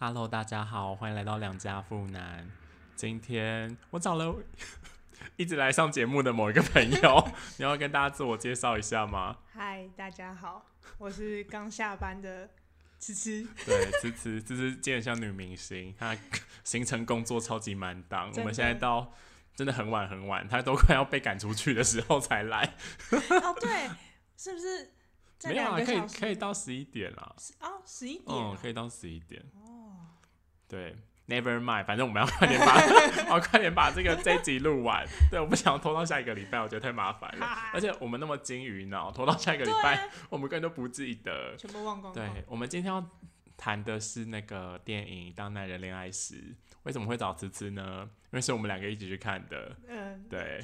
[0.00, 2.48] Hello，大家好，欢迎来到两家富男。
[2.94, 4.32] 今天我找了
[5.34, 9.38] 一直来上节目的某一个朋友，你要跟大家自我介绍一下吗？
[9.52, 10.64] 嗨，大家好，
[10.98, 12.48] 我是刚下班的
[13.00, 13.44] 吃吃。
[13.66, 16.16] 对，芝芝，芝芝今天像女明星，她
[16.62, 19.12] 行程工作超级满档，我们现在到
[19.56, 22.76] 真的很晚很晚，她都快要被赶出去的时候才来。
[23.10, 23.90] 哦， 对，
[24.36, 24.92] 是不是？
[25.44, 27.34] 没有啊，可以可以到十一点啊。
[27.60, 28.26] 哦，十一点。
[28.28, 29.40] 嗯，可以到十一点。
[29.54, 29.67] 哦，
[30.68, 30.94] 对
[31.26, 32.84] ，Never mind，反正我们要快点把，
[33.28, 35.06] 要快点把这个这一集录完。
[35.30, 37.46] 对，我不想拖到下一个礼拜，我觉得太麻烦了。
[37.72, 42.12] 而且我们那么金鱼脑，拖到下一个礼拜，我们根本都不记得，全部忘光。
[42.12, 43.04] 对，我们今天要
[43.56, 46.34] 谈的是那个电影《当男人恋爱时》。
[46.84, 48.08] 为什么会找芝芝呢？
[48.30, 49.76] 因为是我们两个一起去看的。
[49.88, 50.62] 嗯，对。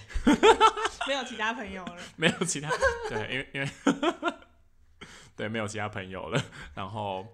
[1.06, 1.96] 没有其他朋友了。
[2.16, 2.70] 没有其他，
[3.10, 3.68] 对，因为因为。
[5.36, 6.42] 对，没有其他朋友了。
[6.74, 7.26] 然后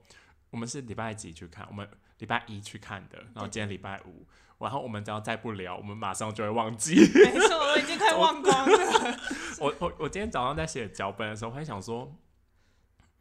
[0.50, 1.64] 我们是礼拜几去看？
[1.68, 1.88] 我们
[2.20, 3.18] 礼拜一去看的。
[3.34, 4.24] 然后今天礼拜五，
[4.58, 6.94] 然后我们只要再不聊，我们马上就会忘记。
[6.94, 9.18] 没错，我已经快忘光了。
[9.58, 12.16] 我我我今天早上在写脚本的时候，我还想说，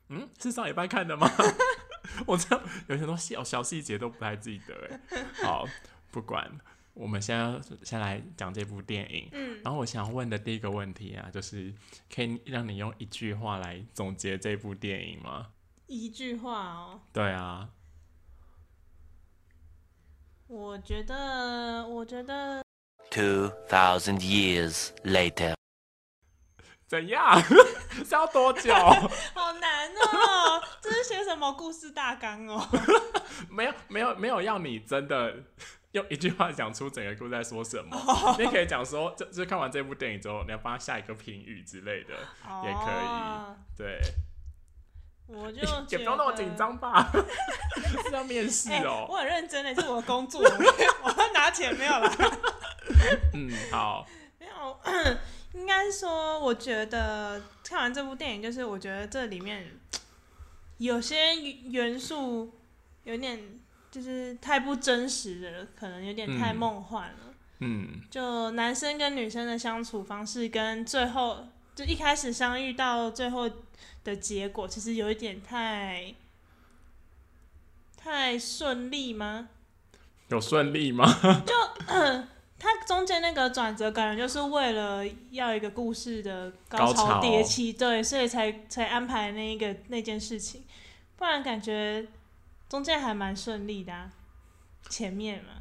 [0.09, 1.29] 嗯，是上礼拜看的吗？
[2.25, 4.99] 我这样有很多小小细节都不太记得。
[5.09, 5.65] 哎，好，
[6.11, 6.49] 不管。
[6.95, 11.73] 我们先先来讲这部电影，嗯，然后我想问的第一个问题啊，就是
[12.13, 15.47] 可以让你用一句话来总结这部电影吗？
[15.87, 16.99] 一句话哦。
[17.13, 17.69] 对啊。
[20.49, 22.63] 我觉得，我觉得。
[23.11, 25.53] Two thousand years later。
[26.87, 27.39] 怎样？
[28.03, 28.73] 是要多久？
[28.73, 30.59] 好难哦！
[30.81, 32.67] 这是写什么故事大纲哦？
[33.47, 35.35] 没有，没有，没有要你真的。
[35.91, 37.97] 用一句话讲出整个故事在说什么，
[38.37, 42.13] 你可以讲说，就就看完这部电影之后，你要帮他下一个评语之类的，
[42.63, 43.05] 也可以。
[43.75, 43.99] 对，
[45.31, 47.11] 我就也不用那么紧张吧，
[48.07, 49.07] 是要面试哦。
[49.09, 52.11] 我很认真的，是我的工作，我要拿钱没有了。
[53.33, 54.05] 嗯，好。
[54.39, 54.79] 没有，
[55.53, 59.79] 应该说，我觉得看完这部电影，就是我觉得这里面
[60.77, 62.51] 有些元素
[63.03, 63.59] 有点。
[63.91, 67.33] 就是太不真实了，可能有点太梦幻了。
[67.57, 73.49] 嗯，就男生跟女生的相处方式，跟最后就一开始相遇到最后
[74.03, 76.13] 的结果，其实有一点太
[77.97, 79.49] 太顺利吗？
[80.29, 81.05] 有顺利吗？
[81.45, 81.53] 就
[82.59, 90.63] 他中间那个转折，感觉就是为了要一个故事的高潮迭起，对，所以才才安排那一个那件事情，
[91.15, 92.07] 不然感觉。
[92.69, 94.11] 中间还蛮顺利的，
[94.89, 95.53] 前面嘛，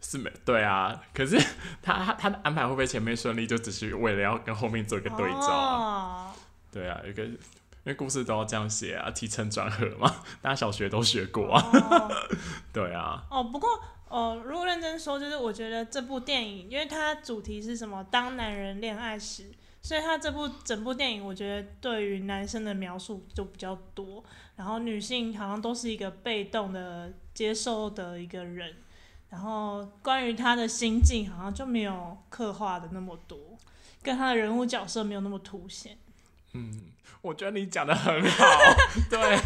[0.00, 1.00] 是没对啊。
[1.14, 1.40] 可是
[1.80, 6.34] 他他他的安排会不会前面顺利，就只是为了要跟后面做一个对照啊？
[6.72, 7.36] 对啊，一个因
[7.84, 12.10] 为故事都要这样写啊，起承转合嘛， 大家小学都学过啊。
[12.72, 13.24] 对啊。
[13.30, 13.68] 哦，不过
[14.08, 18.04] 哦，如果认真说，就是我觉得这部电影，因为它主题是什么？
[18.10, 19.50] 当男人恋爱时。
[19.82, 24.22] 所以他这部整部电影，我觉得对于男生的描述就比较多，
[24.56, 28.74] 然后女性好像都是一个被动的接受的一个人，
[29.30, 33.38] 然后关于他的心境好像就没有刻画的那么多，
[34.02, 35.96] 跟他的人物角色没有那么凸显。
[36.52, 36.80] 嗯，
[37.22, 38.46] 我觉得你讲的很好，
[39.08, 39.38] 对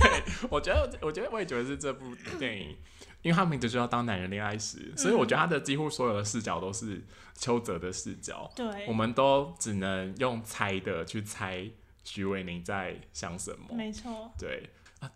[0.50, 2.76] 我觉得，我觉得我也觉得是这部电影。
[3.22, 7.03] 因为他名字就要当男人恋爱时，所以我觉得他的几乎所有的视角都是
[7.34, 8.53] 邱泽的视角。
[8.54, 11.66] 对，我们都只能用猜的去猜
[12.04, 13.75] 徐伟宁在想什么。
[13.75, 14.31] 没错。
[14.38, 14.69] 对，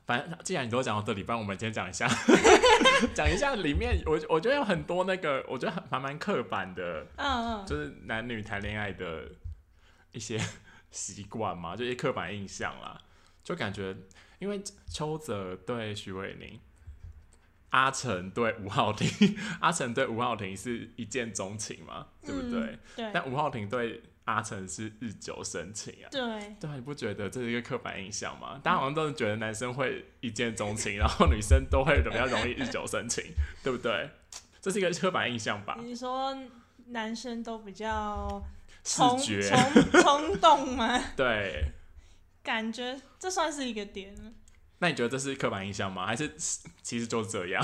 [0.07, 2.09] 反正既然你都讲到这里，不然我们今天讲一下，
[3.15, 9.25] 讲一下里面，我我觉得有很多那个，我觉得很蛮蛮刻板的，嗯嗯，就是男女谈恋爱的
[10.13, 10.41] 一些
[10.91, 13.01] 习惯嘛，就一些刻板印象啦，
[13.45, 13.97] 就感觉
[14.39, 16.59] 因为邱泽对徐伟宁。
[17.71, 19.07] 阿成对吴浩庭，
[19.61, 22.79] 阿成对吴浩庭是一见钟情嘛，对不对？
[22.97, 23.11] 对。
[23.13, 26.09] 但吴浩庭对阿成是日久生情啊。
[26.11, 26.21] 对。
[26.59, 28.59] 对啊，你不觉得这是一个刻板印象吗？
[28.65, 33.23] 大家好像都是觉得男生会一见钟情，然后女生都会比较容易日久生情，
[33.63, 34.09] 对不对？
[34.63, 35.77] 这是一个刻板印象吧？
[35.79, 36.35] 你说
[36.87, 38.43] 男生都比较
[38.85, 40.99] 冲冲 冲动吗？
[41.17, 41.73] 对。
[42.43, 44.15] 感觉这算是一个点。
[44.79, 46.07] 那你觉得这是刻板印象吗？
[46.07, 46.35] 还是
[46.83, 47.63] 其实就是这样？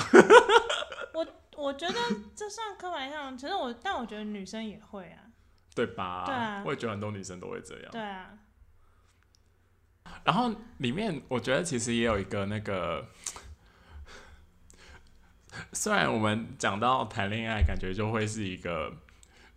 [1.14, 1.26] 我
[1.56, 1.94] 我觉得
[2.34, 5.24] 这算刻板印象，其实我但我觉得女生也会啊，
[5.74, 6.24] 对吧？
[6.26, 7.90] 对啊，我也觉得很多女生都会这样。
[7.92, 8.30] 对啊。
[10.24, 13.06] 然后里面我觉得其实也有一个那个，
[15.72, 18.92] 虽然我们讲到谈恋爱，感觉就会是一个，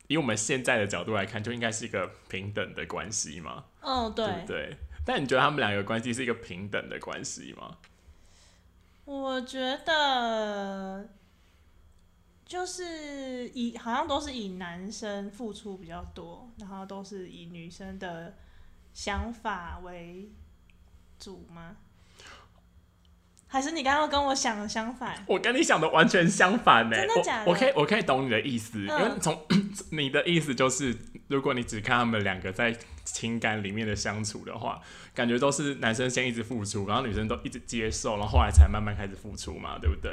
[0.07, 3.65] 以我们现在的角度来看，就应该是一个平等的关系嘛。
[3.81, 4.77] 哦，对，对。
[5.05, 7.77] 但你觉得他们两个关系是一个平等的关系吗？
[9.05, 11.07] 我觉得
[12.45, 18.35] 就是以好像都是以男生付出比较多，然后都是以女生的
[18.93, 20.29] 想法为
[21.17, 21.77] 主吗？
[23.49, 25.15] 还是你刚刚跟我想的相反？
[25.25, 26.97] 我跟你想的完全相反呢。
[26.97, 27.49] 真的假的？
[27.49, 29.41] 我可以，我可以懂你的意思，因为从
[29.91, 30.95] 你的意思就是，
[31.27, 34.81] 如果你只看他们两个在情感里面的相处的话，
[35.13, 40.11] 感觉都是男生先一直付出，然后女生都一直接受，然后后来才慢慢开始付出嘛，对不对？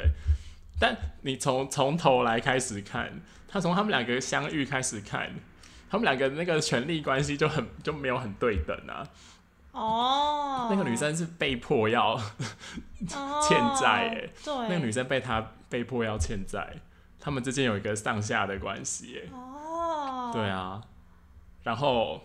[0.79, 5.33] 但你从从头来开始看，他从他们两个相遇开始看，
[5.91, 9.07] 他们两个那个权力关系就很就没有很对等啊。
[9.75, 12.17] 哦，那个女生是被迫要
[13.07, 16.75] 欠债，哎，对，那个女生被他被迫要欠债，
[17.19, 20.81] 他们之间有一个上下的关系，哎，哦，对啊，
[21.65, 22.21] 然后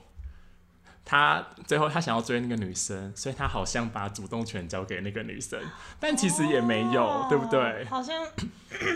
[1.03, 5.59] 他最后他想要追那个女生，所以他好像把主动权交给那个女生，
[5.99, 7.83] 但其实也没有，对不对？
[7.85, 8.23] 好像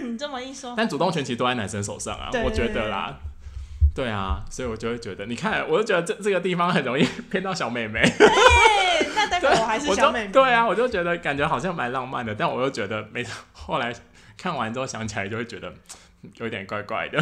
[0.04, 3.18] 你 这么一说，但主动权其实都在男生手上啊，我觉得啦。
[3.96, 8.02] 对啊，所以我就会觉得，你看，我就觉得这这个地方很容易 骗到小妹妹。
[9.16, 10.32] 那代表我还是小妹妹。
[10.32, 13.24] 对啊，我就觉得感觉好像蛮浪漫的，但我又觉得没。
[13.52, 13.94] 后来
[14.36, 15.72] 看完之后想起来，就会觉得
[16.38, 17.20] 有点怪怪的。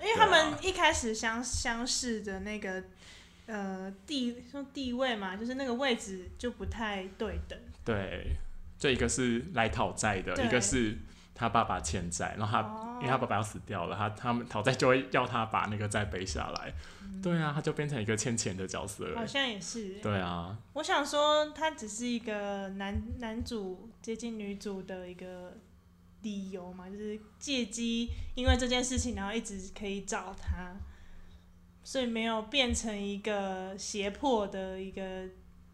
[0.00, 2.82] 因为他们一开始相相识的那个
[3.46, 7.58] 呃地说地位嘛，就是那个位置就不太对等。
[7.84, 8.36] 对，
[8.78, 10.96] 这一个是来讨债的，一个是。
[11.34, 16.72] 他爸爸欠债，然后他因为他爸爸要死掉了，他他们讨债就会要他把那个债背下来。
[17.20, 19.12] 对啊，他就变成一个欠钱的角色。
[19.16, 20.00] 好像也是。
[20.00, 20.56] 对啊。
[20.74, 25.56] 我想说，他只是一个男男主接近女主的一个
[26.22, 30.76] 理由嘛，就是借机因为这件事情，然后一直可以找他，
[31.82, 35.24] 所以没有变成一个胁迫的一个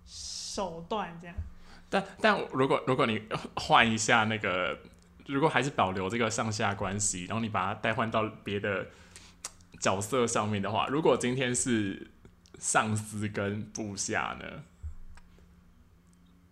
[0.06, 1.36] 手段这样。
[1.90, 3.20] 但但如果如果你
[3.56, 4.78] 换一下那个。
[5.26, 8.88] 如果还是保留这个上下关系，然后你把它代换到别的
[9.80, 12.10] 角色上面的话，如果今天是
[12.58, 14.62] 上司跟部下呢？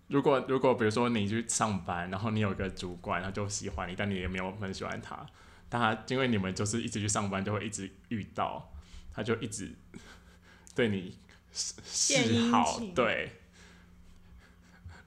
[0.09, 5.27] 如果如果比如说你去上班，然后你有一个主管，他就喜欢你，但你也没有很喜欢他，
[5.69, 8.73] 但他因为你们就是一直去上班，就会一直遇到，
[9.13, 9.75] 他就一直
[10.75, 11.19] 对你
[11.53, 13.38] 示好，对。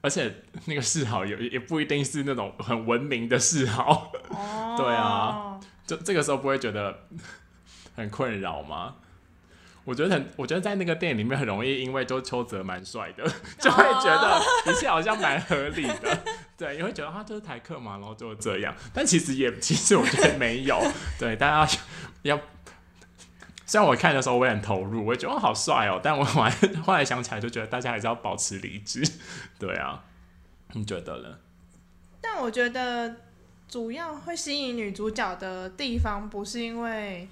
[0.01, 4.12] 而且 那个示好也也不一定是那种很文明的示好，
[4.77, 7.07] 对啊，就这个时候不会觉得
[7.95, 8.95] 很困扰吗？
[9.83, 13.24] 我觉得很，我觉得在那个电影里面很容易因为周秋泽蛮帅的，
[13.59, 14.39] 就会觉得
[14.71, 16.24] 一切好像蛮合理的，
[16.56, 20.80] 对，你会觉得他就是台客嘛，然后就这样，但其实也其实我觉得没有，
[21.18, 21.77] 对，大家
[22.21, 22.39] 要
[23.71, 26.51] 虽然我看的时候我也很投入，我也觉得好帅哦，但我后来
[26.85, 29.01] 后来想起来就觉得大家还是要保持理智，
[29.57, 30.03] 对啊，
[30.73, 31.38] 你觉得呢？
[32.19, 33.15] 但我觉得
[33.69, 37.29] 主要会吸引女主角的地方，不是因为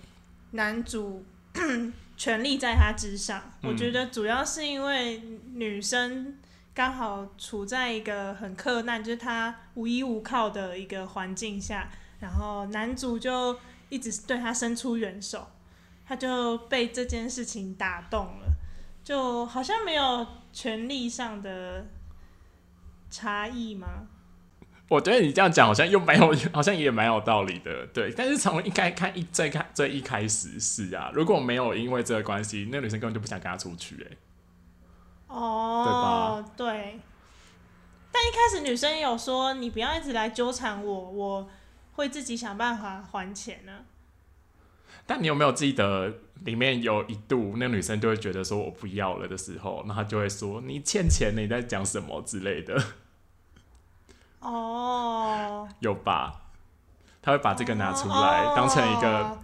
[0.52, 1.26] 男主
[2.16, 5.22] 权力在他之上，我觉得主要是因为
[5.56, 6.38] 女生
[6.74, 11.90] 刚好处在一个很困难，就是她无依无靠的一个环境下，
[12.22, 13.60] 然后男主就
[13.90, 15.46] 一直对她伸出援手。
[16.10, 18.48] 他就被这件事情打动了，
[19.04, 21.86] 就好像没有权力上的
[23.12, 24.08] 差异吗？
[24.88, 27.86] 我觉得你这样讲好像又蛮有，好像也蛮有道理的。
[27.94, 34.18] 对，但是从一开看一最开最一开始是啊，如果没有因为这个关系，那个女生根本就不想跟他出去，哎，
[35.28, 36.72] 哦，对吧？
[36.72, 37.00] 对。
[38.12, 41.48] 但一开始女生也有说，你不要一直来纠缠我，我
[41.94, 43.86] 会自己想办法还钱呢。
[45.10, 46.14] 但你有没有记得
[46.46, 52.80] 里面有一度，那个女生就会觉得说我不要了的时候，那她就会说你欠钱，你在讲什么之类的。
[54.40, 56.42] 哦， 有吧？
[57.24, 59.40] 他会把这个拿出来当成一个，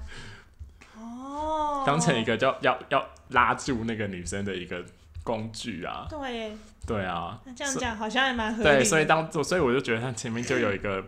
[1.00, 4.86] 哦，当成一个叫要要拉住那个女生的一个
[5.24, 6.06] 工具啊。
[6.08, 6.56] 对，
[6.86, 7.42] 对啊。
[7.44, 8.70] 那这样讲好像还蛮合理。
[8.70, 11.04] 对，所以当所以我就觉得他前面就有一个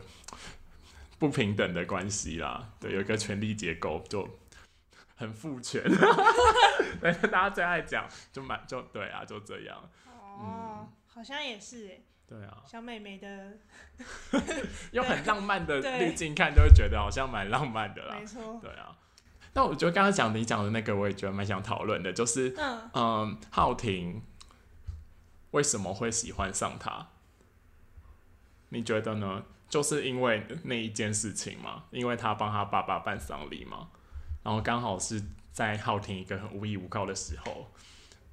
[1.19, 2.69] 不平等的关系啦。
[2.79, 4.27] 对，有一个权力结构就。
[5.17, 5.83] 很父权，
[7.01, 9.77] 对，大家最爱讲，就蛮就对啊，就这样。
[10.07, 11.99] 哦，好像也是哎。
[12.27, 12.57] 对啊。
[12.65, 13.57] 小美眉的，
[14.93, 18.15] 用很浪漫的滤镜看，就会觉得好像蛮浪漫的啦。
[18.19, 18.59] 没错。
[18.61, 18.95] 对啊。
[19.53, 24.21] 那我觉得刚刚讲你讲的那个，我也觉得蛮想讨论的，就是嗯嗯，浩庭
[25.51, 27.07] 为什么会喜欢上他？
[28.69, 29.43] 你觉得呢？
[29.67, 31.85] 就是因为那一件事情吗？
[31.91, 33.89] 因为他帮他爸爸办丧礼吗？
[34.47, 37.69] 然后刚好是在浩庭一个很无依无靠的时候，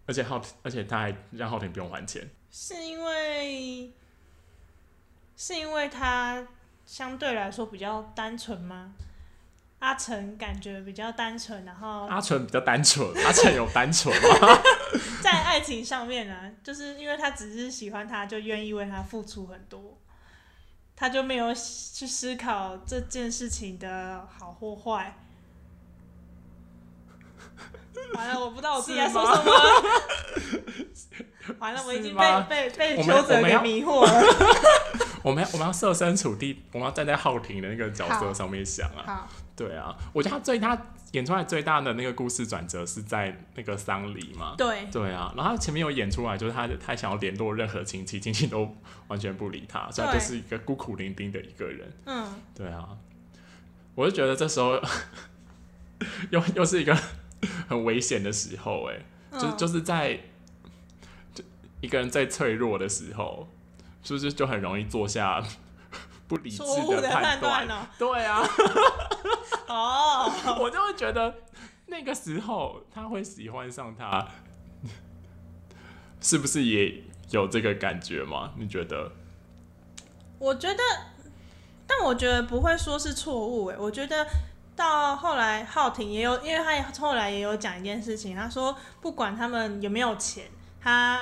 [0.07, 3.93] 而且浩，而且他还让浩庭不用还钱，是因为
[5.37, 6.47] 是因为他
[6.87, 8.93] 相对来说比较单纯吗？
[9.81, 14.63] 阿成感觉比较单纯，然后阿成比较单纯，阿成有单纯吗？
[15.21, 19.99] 在爱情上面呢，就是因为他只是喜欢他，就愿意为他付出很多，
[20.95, 25.19] 他就没有去思考这件事情的好或坏。
[28.15, 29.53] 完了，我不知道我自己在说什么。
[31.59, 34.13] 完了，我已经被被被邱泽给迷惑了。
[35.23, 39.29] 我们要我们要设身处地，我们要站在浩庭的那个角色上面想啊。
[39.57, 40.77] 对啊，我觉得他最他
[41.13, 44.55] 演出来最大的那个故事转折是在那个丧礼嘛。
[44.57, 48.75] 对对啊，然后他前面有演出来，就是他他想要联络任何亲戚，亲戚都
[49.09, 51.93] 完全不理他，所以就是一个孤苦伶仃的一个人。
[52.07, 52.89] 嗯，对啊，
[53.95, 54.81] 我就觉得这时候
[56.31, 56.97] 又又是一个。
[57.69, 60.19] 很危险的时候，哎，就就是在
[61.35, 61.43] 就
[61.81, 63.49] 一个人最脆弱的时候，
[64.03, 65.43] 是不是就很容易做下
[66.29, 66.59] 不理智
[66.89, 67.89] 的判断呢？
[67.99, 68.41] 对啊，
[69.69, 71.35] 哦，我就会觉得
[71.87, 74.27] 那个时候他会喜欢上他，
[76.21, 78.53] 是不是也有这个感觉吗？
[78.57, 79.13] 你觉得？
[80.39, 80.83] 我觉得，
[81.87, 84.27] 但我觉得不会说是错误，哎，我觉得。
[84.77, 90.45] 到后来，浩廷也有，因为他后来也有讲一件事情，他说不管他们有没有钱，
[90.83, 91.21] 他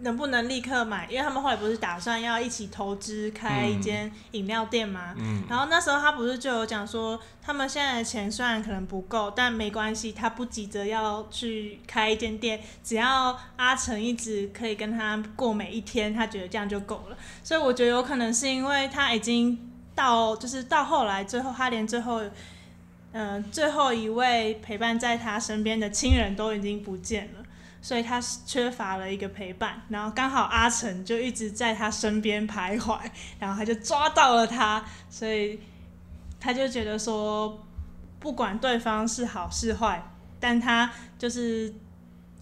[0.00, 5.14] 能不能立刻买，因为他们后来不是打算要一起投资开一间饮料店吗？
[5.16, 5.44] 嗯。
[5.48, 17.16] 然后那时候他不是就有讲说，他们现在的钱虽然可能不够，但没关系，他不急着要去开一间店，只要阿成一直可以跟他过每一天，他觉得这样就够了。
[17.44, 22.22] 所以我觉得有可能是因为他已经到，就是到后来最后，他连最后。
[23.12, 27.42] 嗯，最后一位陪伴在他身边的亲人都已经不见了，
[27.80, 29.82] 所以他缺乏了一个陪伴。
[29.88, 32.98] 然后刚好阿成就一直在他身边徘徊，
[33.38, 35.58] 然后他就抓到了他，所以
[36.38, 37.64] 他就觉得说，
[38.20, 40.02] 不管对方是好是坏，
[40.38, 41.72] 但他就是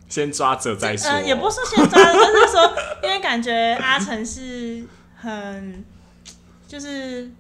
[0.09, 1.09] 先抓着再说。
[1.11, 4.85] 嗯，也不是 先抓着，就是说，因为感觉阿成是
[5.17, 5.85] 很
[6.67, 7.31] 就是。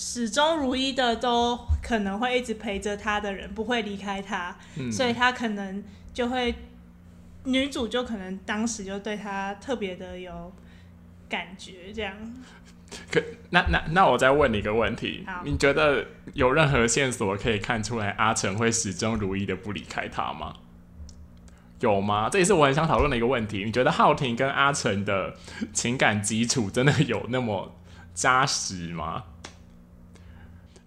[0.00, 4.56] 始终如一的都可能会一直陪着他的人，不会离开他，
[4.92, 5.82] 所以他可能
[6.14, 6.54] 就会
[7.42, 10.52] 女主就可能当时就对他特别的有
[11.28, 12.14] 感觉，这样。
[13.10, 20.54] 可那那那我再问你一个问题，你觉得有任何线索可以看出来阿成会始终如一的不离开他吗？
[21.80, 22.28] 有吗？
[22.30, 23.64] 这也是我很想讨论的一个问题。
[23.64, 25.34] 你觉得浩庭跟阿成的
[25.72, 27.74] 情感基础真的有那么
[28.14, 29.24] 扎实吗？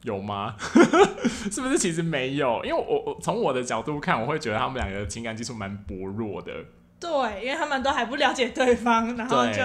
[0.03, 0.55] 有吗？
[1.51, 2.63] 是不是其实没有？
[2.65, 6.51] 因为我我从我的角度看，我会觉得他们两个情感基础蛮薄弱的。
[6.99, 9.61] 对，因为他们都还不了解对方，然后就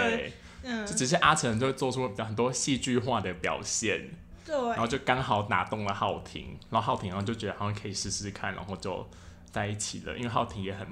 [0.62, 4.10] 嗯，就只是阿成就做出很多戏剧化的表现。
[4.44, 9.06] 对，然后就刚好打动了浩庭，然后浩庭然后就觉得好像可以试试看，然后就
[9.50, 10.16] 在一起了。
[10.16, 10.86] 因为浩庭也很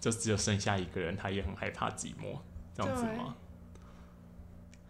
[0.00, 2.38] 就只有剩下一个人，他也很害怕寂寞，
[2.74, 3.34] 这样子吗？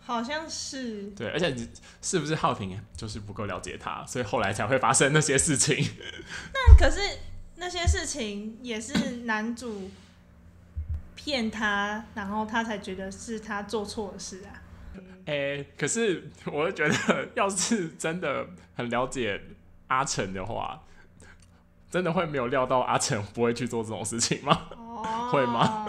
[0.07, 1.69] 好像是对，而且你
[2.01, 5.77] 是不是浩平就是不够了解他，所以后来才会发生那些事情。
[6.55, 7.01] 那可是
[7.57, 8.95] 那些事情也是
[9.25, 9.91] 男主
[11.17, 14.63] 骗他，然后他才觉得是他做错的事啊。
[15.27, 18.47] 哎，可是我就觉得，要是真的
[18.77, 19.43] 很了解
[19.89, 20.85] 阿成的话，
[21.91, 24.69] 真的会没有料到阿成不会去做这种事情吗？
[25.33, 25.89] 会吗？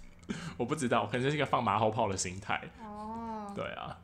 [0.56, 2.62] 我不知道，可能是一个放马后炮的心态。
[3.58, 3.98] 对啊，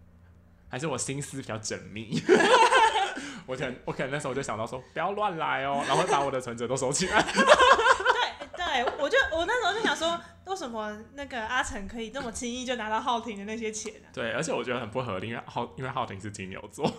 [0.70, 2.22] 还是我心思比较缜密。
[3.46, 7.22] 我可能我可能那时候就想到说，不要乱来哦， 然后把我的存折都收起来。
[7.22, 14.08] 对对，我就我那时候就想说，为什么那个阿成可以这么轻易就拿到浩庭的那些钱啊？
[14.14, 16.90] 对，而且我觉得很不合理，因为浩因为浩庭是金牛座。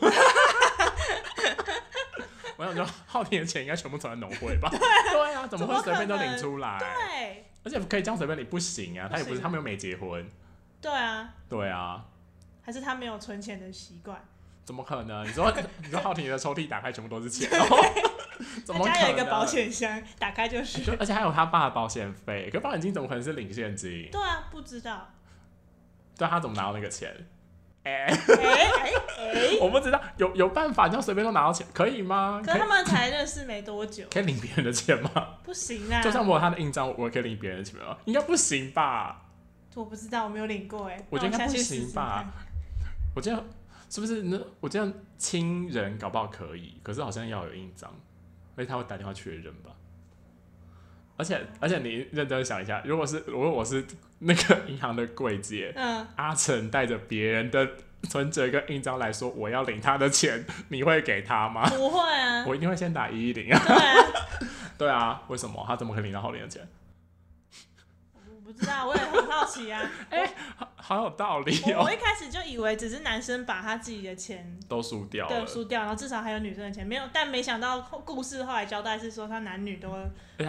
[2.58, 4.70] 我想说，浩庭的钱应该全部存在农会吧？
[4.70, 6.80] 对啊，怎么会随便都领出来？
[6.80, 9.10] 对，而且可以这样随便领，不行啊！
[9.12, 10.27] 他也不是，他们又没结婚。
[10.81, 12.05] 对啊，对啊，
[12.62, 14.19] 还是他没有存钱的习惯？
[14.63, 15.25] 怎么可能？
[15.25, 15.51] 你说
[15.84, 17.50] 你说浩庭的抽屉打开全部都是钱，
[18.65, 22.50] 怎么家有一个保险箱，打开就是，而且还有他爸的保险费。
[22.51, 24.10] 可保险金怎么可能是领现金？
[24.12, 25.10] 对啊，不知道。
[26.17, 27.10] 对他怎么拿到那个钱？
[27.84, 28.13] 哎哎
[29.17, 29.31] 哎！
[29.62, 32.41] 我不知道，有有办法，你要随便都拿到钱，可以吗？
[32.46, 35.36] 可他们才认识没多久，可以领别人的钱吗？
[35.46, 36.01] 不行啊！
[36.01, 37.96] 就算我有他的印章，我也可以领别人的钱吗？
[38.03, 39.26] 应该不行吧？
[39.81, 41.05] 我不知道，我没有领过哎。
[41.10, 42.25] 我觉得应该不行吧？
[43.15, 43.43] 我这样
[43.89, 44.39] 是不是那？
[44.60, 47.89] 我这样亲人搞不好可以，可是好像要有印章，
[48.55, 49.72] 所以他会打电话确认吧。
[51.15, 53.84] 而且而且，你认真想一下，如果是如果我是
[54.19, 57.67] 那个银行的柜姐，嗯，阿成带着别人的
[58.03, 61.67] 存折跟印章来说我要领他的钱，你会给他吗？
[61.69, 63.60] 不会啊，我一定会先打一一零啊。
[63.65, 64.05] 对啊，
[64.77, 66.67] 对啊，为什么他怎么可以领到浩林的钱？
[68.48, 69.82] 我不知道，我也很好奇啊。
[70.10, 79.89] 哎、好好有道理哦、我我一开始就以为只是男生把他自己的钱都输掉了，对输掉，然后至少还有女生的钱没有，但没想到后故事后来交代是说他男女都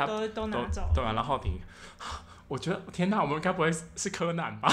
[0.07, 0.89] 都都拿走。
[0.95, 1.59] 对啊，然后浩庭，
[2.47, 4.73] 我觉得天哪，我们该不会是柯南吧？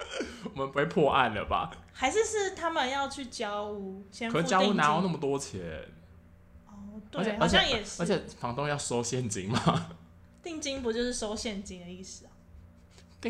[0.54, 1.70] 我们不会破案了吧？
[1.94, 5.62] 还是是他们要去交屋，先付可是家务定金哪有那么多钱？
[6.68, 8.02] 哦，对，好像也是。
[8.02, 9.86] 而且房东要收现金吗？
[10.44, 12.30] 定金不就是收现金的意思啊？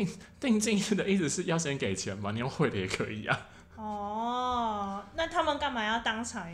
[0.05, 2.31] 定定金的意思是要先给钱吗？
[2.31, 3.47] 你用汇的也可以啊。
[3.75, 6.47] 哦，那他们干嘛要当场？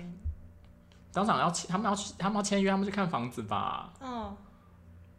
[1.11, 3.93] 当场要签，他们要去，他们要签约，他们去看房子吧？
[3.99, 4.35] 嗯，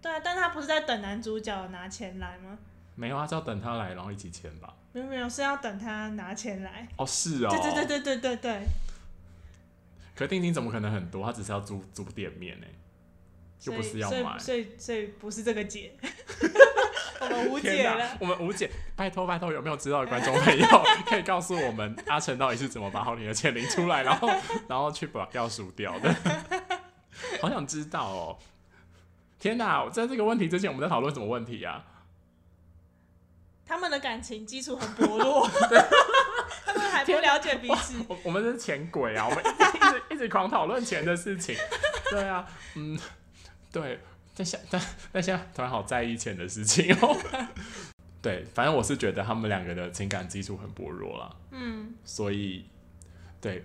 [0.03, 2.59] 对啊，但他不是在等男主角拿钱来吗？
[2.95, 4.75] 没有啊，是要等他来，然后一起签吧。
[4.93, 6.89] 没有没有，是要等他拿钱来。
[6.97, 7.51] 哦，是哦。
[7.51, 8.67] 对对对对对对对。
[10.17, 11.25] 可定金怎么可能很多？
[11.25, 12.67] 他只是要租租店面呢，
[13.65, 14.39] 又不是要买。
[14.39, 15.97] 所以所以不是这个解，
[17.25, 18.17] 我们无解天哪了。
[18.21, 20.67] 我们无解，拜托拜托，有没有知道的观众朋友
[21.07, 24.29] 可以告诉我们阿成到底是怎么把好你的钱领出来，然后
[24.69, 26.15] 然后去把要赎掉的？
[27.41, 28.39] 好想知道哦！
[29.39, 31.85] 天哪，在这个问题之前，我们在讨论什么问题啊？
[33.67, 35.49] 他们的感情基础很薄弱，
[36.67, 37.95] 他们还不了解彼此。
[38.09, 39.27] 我我们是钱鬼啊！
[39.29, 41.57] 我们一直一直一直狂讨论钱的事情。
[42.11, 42.99] 对啊，嗯，
[43.73, 44.01] 对，
[44.37, 47.17] 但现但但现在突然好在意钱的事情哦。
[48.21, 51.37] 对，反正我是觉得他们两个的情感基础很薄弱啦。
[51.51, 52.65] 嗯所以，
[53.41, 53.63] 对，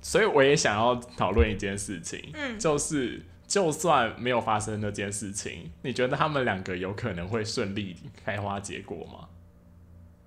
[0.00, 9.28] 所以我也想要讨论一件事情，嗯，就是就算没有发生那件事情，你觉得他们两个有可能会顺利开花结果吗？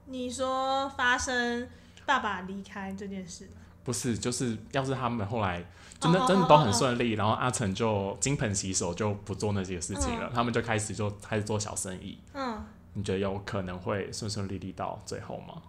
[0.06, 1.70] 你说发生
[2.06, 3.62] 爸爸离开这件事吗？
[3.86, 5.64] 不是，就是要是他们后来
[6.00, 12.18] 真的真的都很顺利，然后阿成就金盆洗手，就不做那些事情了，他们就开始就开始做小生意。
[12.34, 15.62] 嗯，你觉得有可能会顺顺利利到最后吗？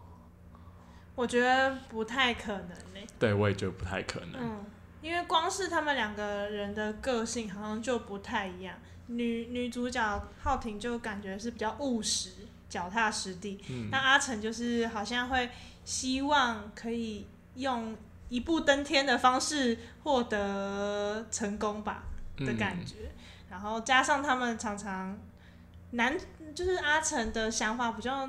[1.17, 4.41] 我觉得不太可能呢、对，我也觉得不太可能。
[4.41, 4.65] 嗯，
[5.03, 8.75] 因为光是他们两个人的个性好像就不太一样。
[9.09, 12.31] 女女主角浩婷就感觉是比较务实、
[12.69, 15.51] 脚踏实地，嗯那阿成就是好像会
[15.85, 17.97] 希望可以用
[18.31, 22.05] 一步登天的方式获得成功吧
[22.39, 22.95] 的感嗯觉。
[23.51, 25.19] 然后加上他们常常
[25.91, 26.17] 难，
[26.55, 28.27] 就是阿成的想法比较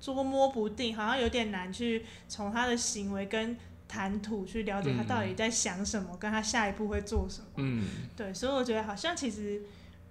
[0.00, 3.56] 捉摸不定，好像有点难去从他的行为跟
[3.88, 7.46] 谈吐去了解他嗯到底在想什么，跟他下一步会做什么。
[7.56, 7.84] 嗯，
[8.16, 9.60] 对，所以我觉得好像其实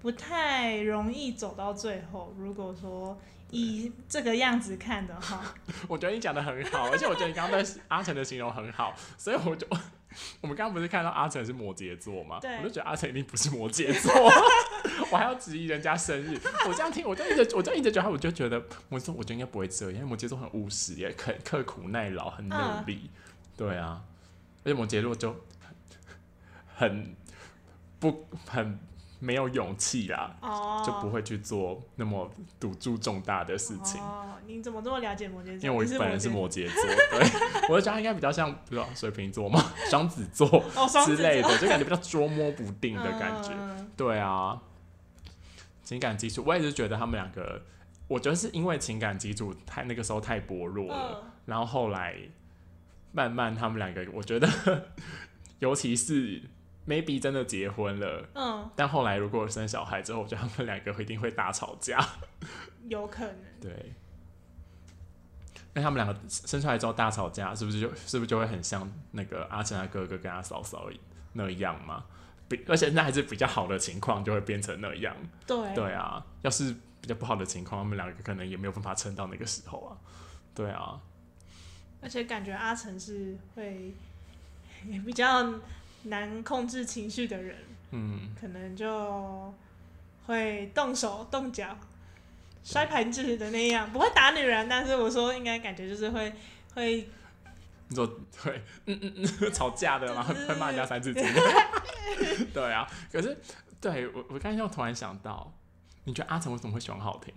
[0.02, 2.36] 不太容易走到最后。
[2.38, 3.18] 如果说
[3.52, 5.54] 以这个样子看的话，
[5.88, 9.68] 我觉得你讲的很好，而且我觉得你刚刚对阿成的形容很好，所以我就
[10.42, 12.40] 我们刚刚不是看到阿成是摩羯座吗？
[12.42, 14.12] 对我就觉得阿成一定不是摩羯座，
[15.12, 16.40] 我还要质疑人家生日。
[16.68, 23.10] 我这样听，我就一直我就一直觉得，我就觉得摩羯座，我觉得应该不会这样，因为摩羯座很务实，也很刻苦耐劳，很努力。
[23.56, 24.02] 对啊，
[24.64, 25.36] 而且摩羯座就
[26.76, 27.16] 很
[28.00, 28.80] 不很
[29.20, 30.36] 没有勇气啦。
[30.42, 32.30] 哦，就不会去做那么
[32.60, 34.02] 赌注重大的事情。
[34.02, 35.54] 哦，你怎么这么了解摩羯座？
[35.56, 39.62] 因为我本人是摩羯座， 对，我就觉得他应该比较像，不知道水瓶座嘛？
[39.90, 40.48] 双子座
[41.06, 43.52] 之类的，就感觉比较捉摸不定的感觉。
[43.60, 44.62] 嗯对啊，
[45.84, 47.62] 情感基础，我也是觉得他们两个，
[48.08, 52.16] 我觉得是因为情感基础太那个时候太薄弱了，嗯然后后来
[53.12, 54.48] 慢慢他们两个，我觉得
[55.60, 56.42] 尤其是
[56.88, 58.28] maybe 真的结婚了。
[58.34, 62.04] 嗯，但后来如果生小孩之后，我觉得他们两个一定会大吵架。
[62.88, 63.36] 有可能。
[63.62, 63.94] 对，
[65.74, 70.90] 那他们两个生出来之后大吵架，是不是就是不是就会很像那个阿成他哥哥跟他嫂嫂
[71.34, 72.04] 那样嘛？
[72.48, 75.16] 比而且那还是比较好的情况，就会变成那样。
[75.46, 79.98] 对对啊，要是比较不好的情况，他们两个可能也没有办法撑到那个时候啊。
[80.56, 81.00] 对啊，
[82.02, 83.94] 而且感觉阿成是会
[84.88, 85.54] 也比较
[86.04, 87.58] 难控制情绪的人，
[87.92, 89.54] 嗯，可能就
[90.26, 91.78] 会动手动脚、
[92.64, 96.34] 摔盘子的那样，不会打女人，但是我说应该感觉就是会
[96.74, 97.10] 会
[97.90, 98.08] 你说
[98.44, 101.24] 对，嗯嗯嗯，吵架的，然后会骂人家三字经。
[102.54, 103.38] 对啊，可是
[103.82, 105.52] 对我我刚才又突然想到，
[106.04, 107.34] 你觉得阿成为什么会喜欢浩婷？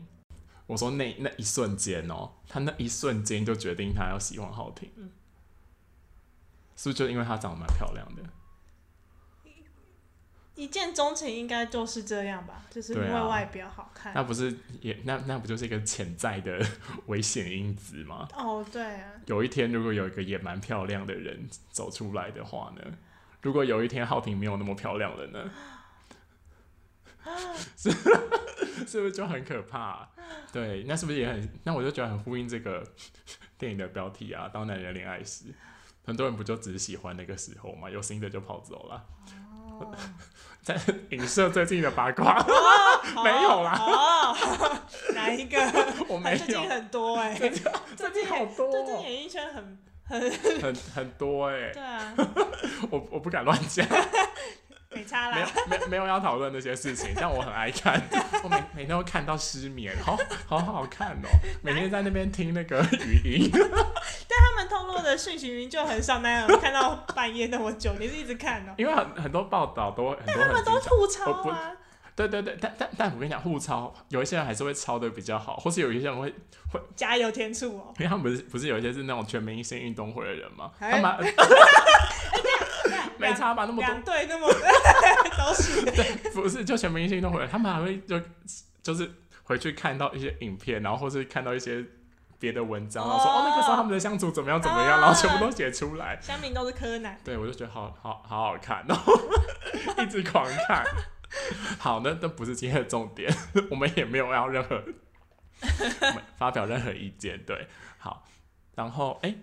[0.66, 5.08] 我说那那一瞬间哦，他那一瞬间就决定他要喜欢浩婷了，
[6.76, 8.22] 是不是就因为她长得蛮漂亮的？
[10.54, 14.12] 一见钟情应该就是这样吧，就是因为外表好看。
[14.14, 16.64] 那不是也那那不就是一个潜在的
[17.06, 18.28] 危险因子吗？
[18.34, 19.12] 哦，对啊。
[19.26, 22.82] 有一天如果有一个也蛮漂亮的人走出来的话呢？
[23.40, 25.50] 如果有一天浩婷没有那么漂亮了呢？
[27.76, 27.90] 是
[28.86, 30.08] 是不是就很可怕？
[30.52, 31.48] 对，那是不是也很？
[31.64, 32.86] 那我就觉得很呼应这个
[33.56, 35.44] 电影的标题啊，《当男人恋爱时》，
[36.04, 39.04] 很多人不就只喜欢那个时候嘛，有新的就跑走了。
[40.62, 40.78] 在
[41.10, 42.34] 影射最近的八卦，
[43.24, 44.32] 没有啦。
[45.12, 45.58] 哪一个？
[46.06, 46.38] 我没有。
[46.38, 48.70] 最近很多哎，最近好多。
[48.70, 50.30] 最近演艺圈很很
[50.60, 51.70] 很很多哎。
[51.72, 52.14] 对啊。
[52.90, 53.84] 我我不敢乱讲。
[54.94, 55.36] 没差啦。
[55.36, 55.48] 没有
[55.80, 58.00] 没没有要讨论那些事情，但我很爱看，
[58.44, 61.28] 我每每天都看到失眠，好好好看哦。
[61.62, 63.50] 每天在那边听那个语音。
[64.34, 68.72] 但他们透露的讯息云就很少那样，看到半夜那么久，你是一直看哦。
[68.78, 71.72] 因为很很多报道都，但他们都吐槽啊。
[72.14, 76.28] 对对对，但但但我跟你讲，互抄有一些人还是会抄的比较好，或是有一些人会
[76.72, 77.92] 会加油添醋哦。
[77.98, 80.70] 因为他们不是不是有一些是那种全明星运动会的人吗？
[80.78, 81.16] 他们
[83.18, 83.64] 没差吧？
[83.64, 84.46] 那么多对，那么
[85.38, 88.20] 都是对，不是就全明星运动会，他们还会就
[88.82, 89.10] 就是
[89.44, 91.82] 回去看到一些影片，然后或是看到一些
[92.42, 96.18] 别的文章，然后说哦那个时候他们的相处怎么样怎么样，然后全部都写出来。
[96.20, 99.14] 香名都是柯南，对我就觉得好好好好看然后，
[100.02, 100.84] 一直狂看。
[101.78, 103.32] 好，那那不是今天的重点，
[103.70, 104.82] 我们也没有要任何
[106.36, 107.40] 发表任何意见。
[107.46, 108.24] 对，好，
[108.74, 109.36] 然后哎，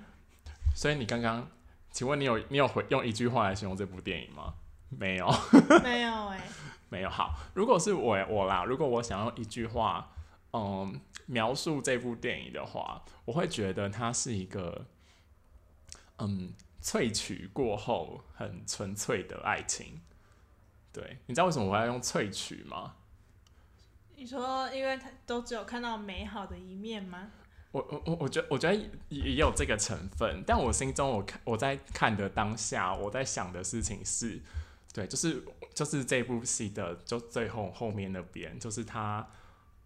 [0.75, 1.47] 所以你刚刚，
[1.91, 4.55] 请问你有你有回用一句话来形容这部电影吗？
[4.89, 5.33] 没有，
[5.81, 6.41] 没有哎，
[6.89, 7.09] 没有。
[7.09, 10.11] 好，如果是我我啦，如果我想用一句话，
[10.53, 14.85] 嗯，描述这部电影的话，我会觉得它是一个，
[16.17, 20.01] 嗯，萃取过后很纯粹的爱情。
[20.91, 22.95] 对，你知道为什么我要用萃取吗？
[24.15, 27.31] 你说，因为他都只有看到美好的一面吗？
[27.71, 34.41] 我我我我觉得我觉得也也有这个成分，但我心中我看我在看的当下，我在想的事情是，
[34.91, 39.25] 对，就是就是这部戏的就最后后面那边，就是他，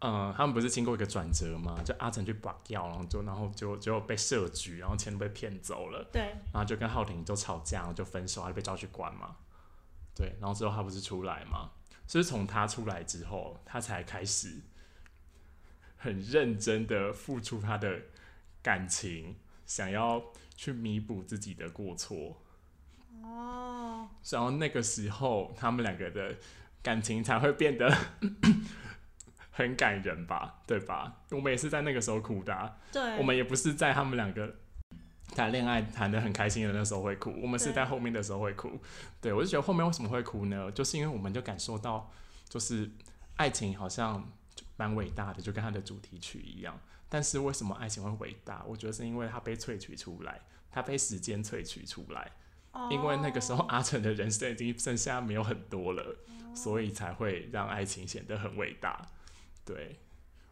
[0.05, 1.81] 嗯，他们不是经过一个转折吗？
[1.85, 9.37] 就阿成去拔药，然后就然后就就被设局，然后钱都被骗走了，对，然后就跟浩廷就吵架，然后就分手，还被抓去关嘛。
[10.13, 11.71] 对，然后之后他不是出来吗？
[12.05, 14.61] 是从他出来之后，他才开始
[15.95, 17.97] 很认真的付出他的
[18.61, 20.21] 感情，想要
[20.57, 22.41] 去弥补自己的过错。
[23.21, 24.09] 哦。
[24.29, 26.35] 然后那个时候，他们两个的
[26.81, 27.89] 感情才会变得
[29.53, 30.61] 很感人吧？
[30.67, 31.21] 对吧？
[31.31, 32.77] 我们也是在那个时候哭的。
[32.91, 33.17] 对。
[33.17, 34.55] 我们也不是在他们两个。
[35.35, 38.79] 谈恋爱谈的很开心的那时候会哭，我们是在后面的时候会哭。
[39.19, 40.71] 对我就觉得后面为什么会哭呢？
[40.73, 42.11] 就是因为我们就感受到，
[42.47, 42.91] 就是
[43.37, 44.31] 爱情好像
[44.77, 46.79] 蛮伟大的，就跟它的主题曲一样。
[47.09, 48.63] 但是为什么爱情会伟大？
[48.67, 50.39] 我觉得是因为它被萃取出来，
[50.69, 52.31] 它被时间萃取出来。
[52.91, 56.15] 因为那个时候阿成的人生已经剩下没有很多了，
[56.53, 59.01] 所以才会让爱情显得很伟大。
[59.65, 59.99] 对，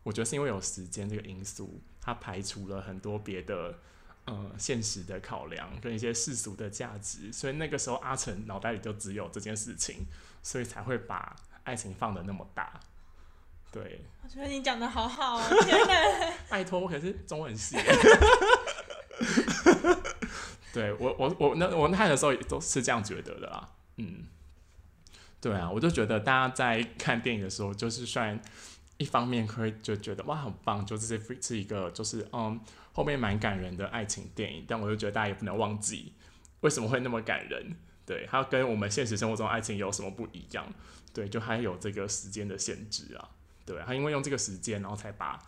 [0.03, 3.79] 我觉得是因为有时间这个因素，它排除了很多别的。
[4.25, 10.05] 呃，现实的考量跟一些世俗的价值，所以那个时候阿成脑袋里就只有这件事情，
[10.43, 12.79] 所以才会把爱情放的那么大。
[13.71, 17.75] 对，我觉得你讲的好好哦，拜托，我可是中文系。
[20.71, 23.69] 对我，我我那我看的时候都是这样觉得的啦。
[23.97, 24.27] 嗯，
[25.41, 28.39] 对啊，我就觉得大家在看电影的时候，就是虽然
[29.01, 32.59] 一方面会就觉得哇很棒，就是是一个就是嗯。
[32.93, 36.11] 后面蛮感人的爱情电影，但我就觉得大家也不能忘记
[36.59, 37.73] 为什么会那么感人。
[38.05, 40.69] 对，它跟我们现实生活中爱情有什么不一样？
[41.13, 43.29] 对，就还有这个时间的限制啊。
[43.65, 45.41] 对，他因为用这个时间，然后才把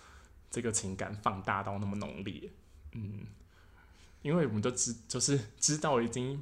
[0.50, 2.50] 这个情感放大到那么浓烈。
[2.94, 3.28] 嗯，
[4.22, 6.42] 因为我们都知，就是知道已经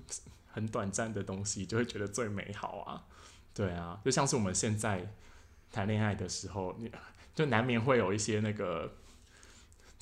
[0.51, 3.05] 很短暂的东西，就会觉得最美好啊。
[3.55, 5.11] 对啊，就像是我们现在
[5.71, 6.91] 谈恋爱的时候，你
[7.33, 8.91] 就难免会有一些那个。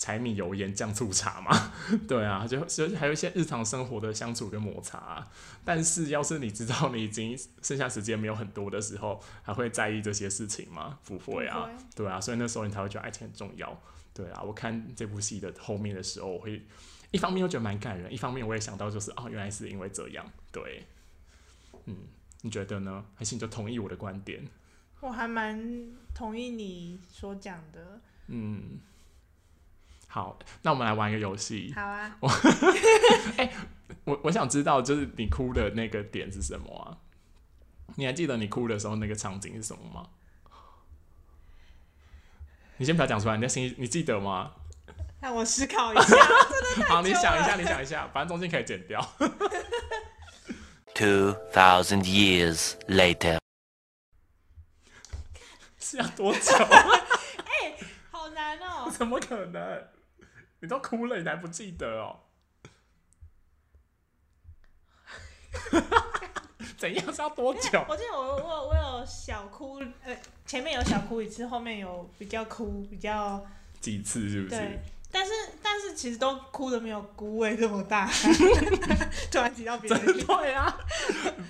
[0.02, 1.74] 柴米油盐酱醋茶嘛，
[2.08, 5.28] 对啊，就其实还有一些日常生活的相处跟摩擦。
[5.66, 10.98] 但是要是你知道你已经剩下时间没有很多的时候，还会在意这些事情吗？
[11.04, 13.78] 不会啊，对啊，所以那时候你才会觉得爱情很重要。
[14.14, 16.66] 对啊，我看这部戏的后面的时候，我会
[17.12, 20.26] 一方面又觉得蛮感人，一方面我也想到就是哦，原来是因为这样。
[20.54, 20.86] 对，
[21.88, 21.98] 嗯，
[22.40, 23.04] 你觉得呢？
[23.16, 24.48] 还是你就同意我的观点？
[25.02, 25.60] 我还蛮
[26.14, 28.02] 同意你所讲的。
[28.28, 28.80] 嗯。
[30.08, 31.72] 好，那我们来玩一个游戏。
[31.76, 32.18] 好啊。
[32.20, 32.28] 我，
[33.38, 33.54] 哎，
[34.06, 36.98] 我我想知道，就是你哭的那个点是什么啊？
[37.96, 40.10] 你还记得你哭的时候那个场景是什么吗？
[42.78, 44.52] 你先不要讲出来，你在心里你记得吗？
[45.22, 46.18] 让我思考一下。
[46.88, 49.00] 好，你想一下，你想一下，反正中间可以剪掉。
[50.96, 53.40] Two thousand years later，
[55.90, 56.54] 是要多久？
[57.50, 57.76] 哎，
[58.12, 58.88] 好难哦！
[58.96, 59.88] 怎么可能？
[60.60, 62.20] 你都哭了，你还不记得哦？
[66.78, 67.84] 怎样是要多久？
[67.90, 73.44] 我记得我我我有小哭，呃，前面有小哭一次，后面有比较哭比较
[73.82, 74.62] 几次，是不是？
[74.62, 74.80] 对。
[75.12, 75.32] 但是
[75.64, 78.08] 但是其实都哭的没有姑味这么大。
[79.32, 80.78] 突然提到别人，对啊，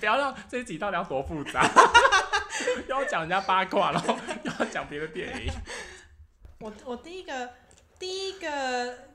[0.00, 1.70] 不要让这集到底要多复杂，又
[2.88, 5.52] 要讲人家八卦，然后又要讲别的电影。
[6.60, 7.50] 我我第一个
[7.98, 9.10] 第一个。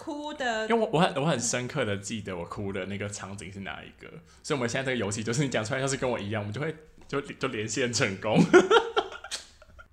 [0.00, 4.08] 哭的，因为我我很我很深刻的记得我哭的那个场景是哪一个，
[4.44, 6.72] 所以我们现在这个游戏就是你讲出来要是跟我一样，我们就会
[7.08, 8.34] 就就连线成功。
[8.36, 8.40] 我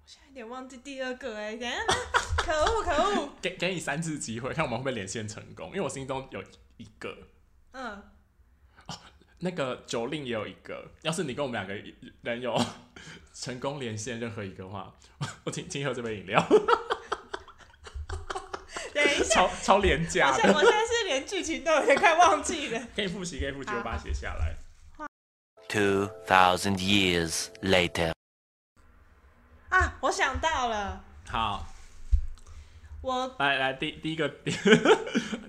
[0.06, 1.76] 现在有点忘记第二个哎，等下，
[2.38, 3.30] 可恶可恶！
[3.42, 6.40] 给给你三次机会，看我们会不会连线成功，因为我心中有
[6.78, 7.18] 一个，
[7.72, 8.04] 嗯，哦，
[9.40, 11.74] 那个酒令也有一个，要是你跟我们两个
[12.22, 12.60] 人有
[13.34, 14.94] 成功连线任何一个话，
[15.46, 16.46] 我请请喝这杯饮料。
[19.30, 22.88] 超超廉价的，我现在是连剧情都有点快忘记了。
[22.96, 24.56] 可以复习，可以复习，我把它写下来。
[25.68, 28.14] Two thousand years later。
[29.70, 31.04] 啊，我想到了。
[31.28, 31.66] 好，
[33.02, 34.30] 我来来第第一个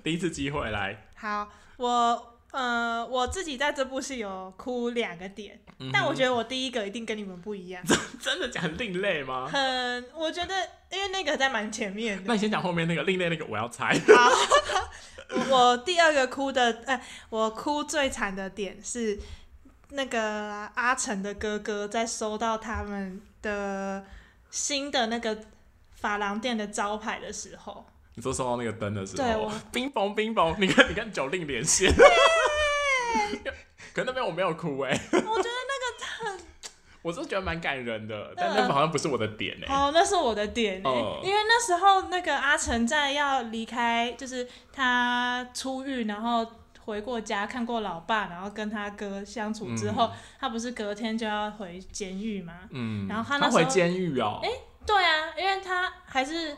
[0.02, 1.08] 第一次机会来。
[1.16, 2.35] 好，我。
[2.56, 5.60] 呃，我自己在这部戏有哭两个点，
[5.92, 7.82] 但我觉得我第一个一定跟你们不一样。
[8.18, 9.46] 真的讲另类吗？
[9.46, 10.54] 很，我觉得
[10.90, 12.22] 因为那个在蛮前面的。
[12.24, 13.92] 那你先讲后面那个另类那个，我要猜。
[13.98, 14.30] 好，
[15.50, 19.18] 我第二个哭的，呃，我哭最惨的点是
[19.90, 24.02] 那个阿成的哥哥在收到他们的
[24.50, 25.38] 新的那个
[25.92, 27.84] 发廊店的招牌的时候。
[28.14, 31.92] 你说收到那个灯的时候， 冰崩冰崩，你看你看九令连线，
[33.94, 36.40] 可那边我没有哭哎， 我觉得那个很，
[37.02, 40.90] 我是觉得蛮感人的，但那好像不是我的点哎，哦，那是我的点哎，
[41.22, 46.46] 因为那时候那个阿成在要离开，就是他出狱，然后
[46.84, 52.52] 回过家看过老爸，然后跟他哥相处之后，他不是隔天就要回监狱吗？
[52.70, 54.50] 嗯，然后他那回监狱哦，哎，
[54.86, 56.56] 对啊，因为他还是。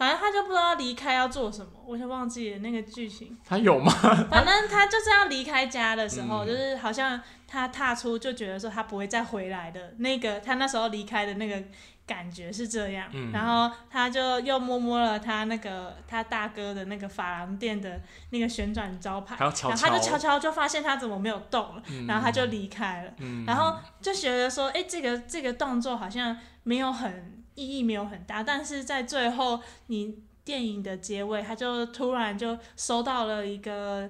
[0.00, 3.36] 反正他就不知道离开要做什么，我就忘记了那个剧情。
[3.44, 3.92] 他有吗？
[4.30, 11.62] 反正他就是要离开家的时候，就是好像他踏出就觉得说他不会再回来的那个，他那时候离开的那个
[12.06, 13.10] 感觉是这样。
[13.30, 23.12] 然后他就又摸摸了他那个他大哥的那个发廊店的那个旋转招牌，然后他就悄悄就发现他怎么没有动了，然后他就离开了。
[23.46, 27.38] 然后就觉得说，哎，这个这个动作好像没有很。
[27.54, 34.08] 意义没有很大，但是在最后，你电影的结尾，他就突然就收到了一个，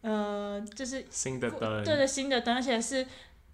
[0.00, 3.06] 呃，就是新的灯，对对，新的灯，而且是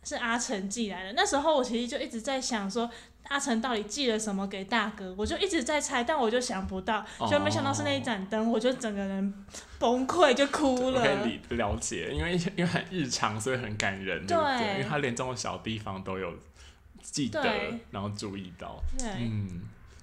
[0.04, 1.12] 是阿成寄来的。
[1.14, 2.88] 那时候我其实就一直在想，说
[3.24, 9.44] 阿成到底寄了什么给大哥，我就一直在猜，但我就想不到，就没想到是那一盏灯，我就整个人
[9.78, 11.02] 崩溃，就哭了。
[11.02, 14.74] 可以了解，因为因为很日常，所以很感人，对不对？
[14.74, 16.32] 因为他连这种小地方都有。
[17.10, 17.42] 记得，
[17.90, 19.62] 然后注意到，嗯，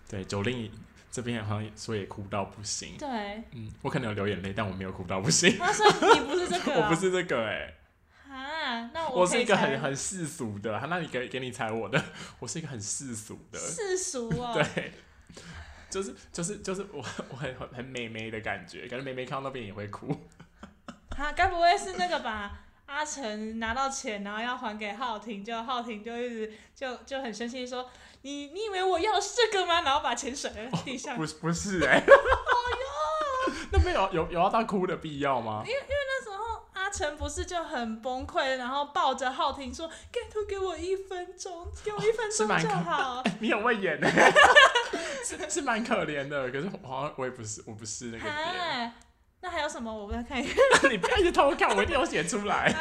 [0.09, 0.71] 对，九令
[1.11, 3.07] 这边好像说也哭到不行，对，
[3.51, 5.49] 嗯，我可能有流眼泪，但我没有哭到不行。
[5.49, 7.73] 你不是这个， 我不是这个，哎，
[8.29, 12.03] 啊，那我是一个很很世俗的，那你给给你猜我的，
[12.39, 14.91] 我是一个很世俗的，世俗哦， 对，
[15.89, 20.27] 就是就是就是我我很很很美眉的感觉，感觉美眉看到那边也会哭，
[21.17, 22.64] 啊，该不会是那个吧？
[22.85, 27.89] 阿成拿到钱，然后要还给浩庭，就浩庭就一直就就很生气说
[28.21, 31.15] ：“你你以为我要是这个吗？”然后把钱甩在地上。
[31.17, 31.97] 不是不是哎。
[32.05, 35.63] 哎呦，那没有有有要他哭的必要吗？
[35.65, 44.07] 因为因为那时候阿成不是就很崩溃，然后抱着浩庭说：“给图给我一分钟，给我一分钟就好。”你很会演呢，
[45.25, 46.49] 是是蛮可怜的。
[46.51, 48.93] 可是我好像我也不是，我不是那个点。
[49.45, 49.93] 那还有什么？
[49.93, 50.55] 我再看一下。
[50.89, 52.73] 你不要一直偷看，我一定有写出来。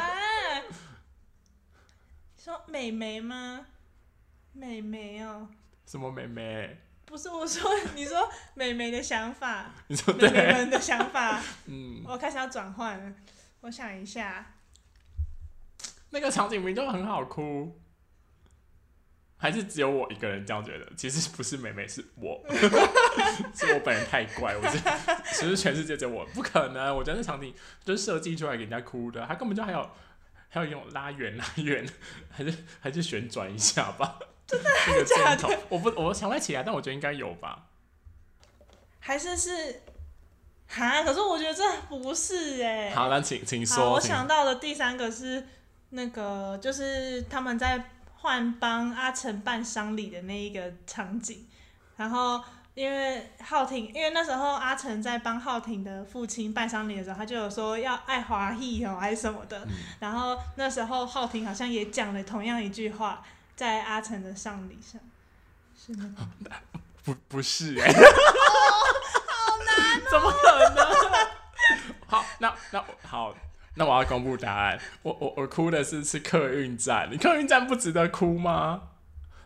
[2.35, 3.67] 说美眉吗？
[4.51, 5.47] 美眉哦。
[5.85, 6.81] 什么美眉？
[7.05, 9.71] 不是我说，你说美眉的想法。
[9.87, 11.39] 你说美眉们的想法。
[11.67, 12.03] 嗯。
[12.03, 13.13] 我开始要转换了，
[13.61, 14.53] 我想一下。
[16.09, 17.79] 那个场景名就很好哭。
[19.45, 20.87] 还是只有我一个人这样觉得？
[20.97, 22.43] 其实不是美美，是我，
[23.53, 24.55] 是我本人太怪。
[24.57, 24.99] 我觉得
[25.33, 26.97] 其实全世界只有我，不可能。
[26.97, 27.53] 我觉得那场景
[27.83, 29.87] 就是设计出来给人家哭的，他根本就还有
[30.49, 31.87] 还有用拉远拉远，
[32.31, 34.17] 还是还是旋转一下吧？
[34.47, 34.69] 真的
[35.05, 35.59] 假的？
[35.69, 37.67] 我不我想不起来，但我觉得应该有吧。
[38.99, 39.81] 还是是，
[40.67, 41.03] 哈？
[41.03, 42.89] 可是我觉得这不是哎。
[42.95, 43.93] 好，那请请说。
[43.93, 45.45] 我想到的第三个是
[45.91, 47.91] 那个，就是他们在
[48.25, 51.45] 换帮阿成办丧礼的那一个场景，
[51.95, 52.43] 然后。
[52.75, 59.65] 因为浩廷，因为那时候阿成在帮浩廷的父亲办丧礼的时候，他就有说要爱华裔哦，还是什么的。
[59.97, 63.23] 然后那时候浩廷好像也讲了同样一句话，
[63.55, 64.99] 在阿成的丧礼上，
[65.73, 66.13] 是吗？
[67.05, 70.85] 不不是哎，好难， 怎么可能？
[72.07, 73.33] 好，那那好，
[73.75, 74.79] 那我要公布答案。
[75.03, 78.81] 我我我哭的是是客运站，你客运站不值得哭吗？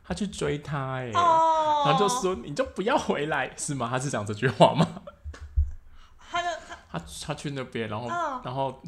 [0.03, 3.87] 他去追他哎，然后就说你就不要回来是吗？
[3.89, 5.03] 他是讲这句话吗？
[6.31, 6.47] 他就
[6.91, 8.07] 他他去那边，然后
[8.43, 8.81] 然后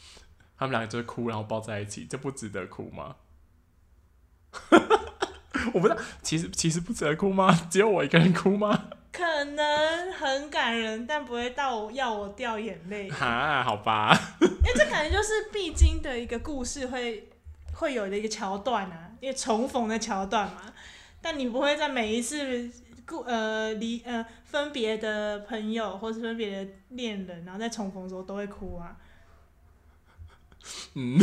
[0.56, 3.16] 他们两个就哭，然后抱在一起，这不值得哭吗？
[5.72, 7.52] 我不知道，其实其实不值得哭吗？
[7.70, 8.90] 只有我一个人哭吗？
[9.12, 13.08] 可能很感人，但不会到要我掉眼泪。
[13.12, 17.28] 哈，好吧，因为这感觉就是必经的一个故事，会
[17.74, 19.10] 会有的一个桥段啊。
[19.20, 20.72] 因为重逢的桥段嘛，
[21.20, 22.68] 但你不会在每一次
[23.06, 28.96] 故呃离呃分别的朋友或是分别的恋人，然后在重逢的时候都会哭啊。
[30.94, 31.18] 嗯，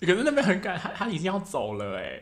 [0.00, 2.20] 可是那边很赶，他他已经要走了哎。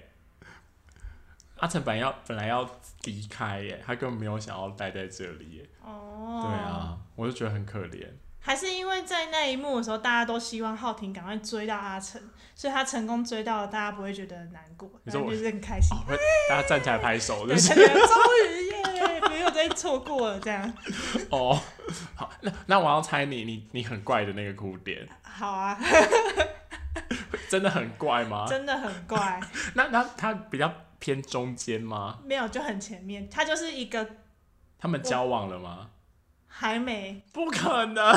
[1.58, 2.68] 阿成本要本来要
[3.04, 5.68] 离开耶，他根本没有想要待在这里耶。
[5.82, 6.42] 哦。
[6.44, 8.06] 对啊，我就觉得很可怜。
[8.38, 12.20] 还是因为在那一幕的时候，大家都希望浩廷赶快追到阿成，
[12.54, 15.96] 所以他成功追到了，大家不会觉得难过，就是很开心。
[16.48, 20.72] 大家站起来拍手， 就是终于耶，没有再错过了这样。
[21.30, 21.60] 哦，
[22.14, 25.08] 好，那那我要猜你，你你很怪的那个哭点。
[25.22, 25.76] 好啊。
[27.48, 28.44] 真的很怪吗？
[28.48, 29.40] 真的很怪。
[29.74, 32.20] 那那他比较偏中间吗？
[32.24, 33.28] 没有，就很前面。
[33.28, 34.08] 他就是一个。
[34.78, 35.90] 他们交往了吗？
[36.46, 38.12] 还没，不可能。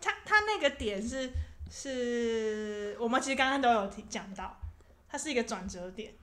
[0.00, 1.32] 他他那个点是
[1.70, 4.58] 是，我们其实刚刚都有提讲到，
[5.08, 6.14] 它是一个转折点。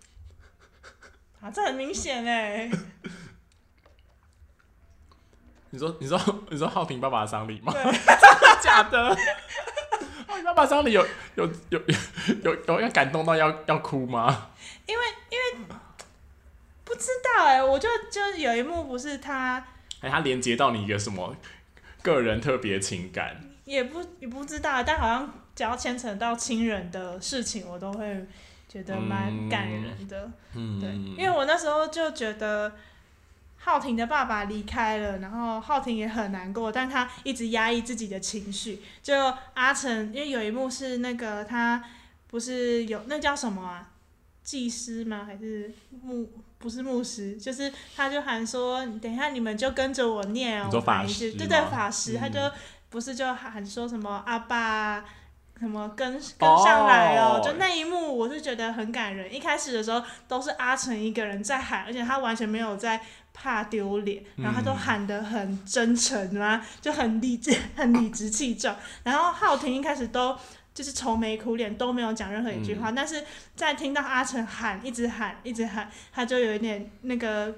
[1.42, 2.70] 啊，这很明显哎。
[5.72, 7.72] 你说你说你说浩平爸爸的丧礼吗？
[7.76, 9.16] 真的假的？
[10.44, 11.82] 爸爸丧礼有有有
[12.44, 14.50] 有有要感动到要要哭吗？
[14.86, 15.76] 因为因为。
[16.86, 19.64] 不知道哎，我就就有一幕不是他，
[20.02, 21.36] 哎，他连接到你一个什么
[22.02, 23.40] 个人特别情感？
[23.64, 28.26] 也不也不知道，但好像只要牵扯到亲人的事情，我都会
[28.68, 30.32] 觉得蛮感人的。
[30.56, 32.74] 嗯，对，因为我那时候就觉得
[33.60, 38.82] 浩婷的爸爸离开了，然后浩婷也很难过，但他一直压抑自己的情绪。
[39.04, 39.14] 就
[39.54, 41.84] 阿成，因为有一幕是那个他
[42.28, 43.92] 不是有那叫什么啊？
[44.44, 45.26] 祭司吗？
[45.26, 46.28] 还是牧？
[46.58, 52.38] 不是牧师，就是他，就喊说：“等一下，你们就跟着我念哦。”法师，对对，法师，他就
[52.90, 55.06] 不是就喊说什么阿爸，
[55.60, 57.42] 什么跟跟上来哦。
[57.44, 59.34] 就那一幕，我是觉得很感人。
[59.34, 63.02] 一开始的时候都是阿成一个人在喊，而且他完全没有在
[63.34, 68.76] 怕丢脸，然后他都喊得很真诚啊， 就很理直 很理直气壮。
[69.04, 70.36] 然后浩廷一开始都。
[70.72, 77.54] 就是愁眉苦脸都没有讲任何一句话，但是在听到阿成喊，一直喊，一直喊，他就有一点那个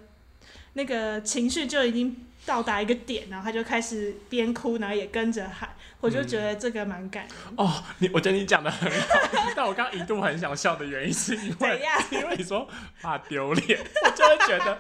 [0.74, 5.70] 那个情绪就已经到达一个点，然后他就开始边哭，然后也跟着喊，
[6.02, 7.36] 我就觉得这个蛮感人。
[7.56, 9.08] 哦，你我觉得你讲的很好，
[9.56, 12.68] 但我刚刚一度很想笑的原因是因为因为你说
[13.02, 14.78] 怕丢脸，我就会觉得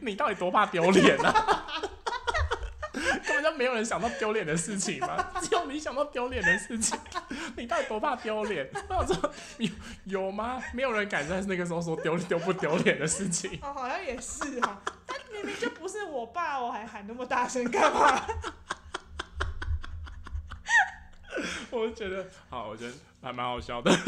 [0.00, 1.64] 你到底多怕丢脸啊？
[3.24, 6.98] 根本就没有人想到丢脸的事情嘛，只有你想到丢脸的事情。
[7.56, 8.68] 你到底多怕丢脸？
[8.88, 9.70] 我说有
[10.04, 10.60] 有吗？
[10.72, 13.58] 没有人敢在那个时候说丢丢不丢脸的事情。
[13.62, 14.80] 哦，好像也是哈。
[15.06, 18.26] 但明明就不是我爸，我还喊那么大声干嘛？
[21.70, 23.90] 我就觉得好，我觉得还蛮好笑的。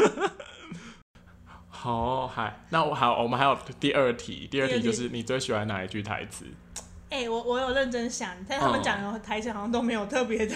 [1.68, 6.44] 好，还那我还我们还有第二题，第二题就是你最喜欢哪一句台词？
[7.09, 10.55] 哎，我我有认真想，但他们讲的台词好像都没有特别的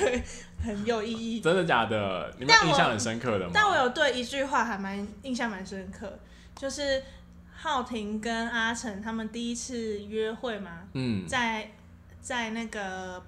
[0.62, 1.40] 很有意义。
[1.42, 2.32] 真的假的？
[2.38, 3.50] 你们印象很深刻的吗？
[3.54, 6.18] 但我有对一句话还蛮印象蛮深刻，
[6.54, 7.02] 就是
[7.54, 11.70] 浩廷跟阿成他们第一次约会嘛，嗯，在
[12.20, 13.22] 在那个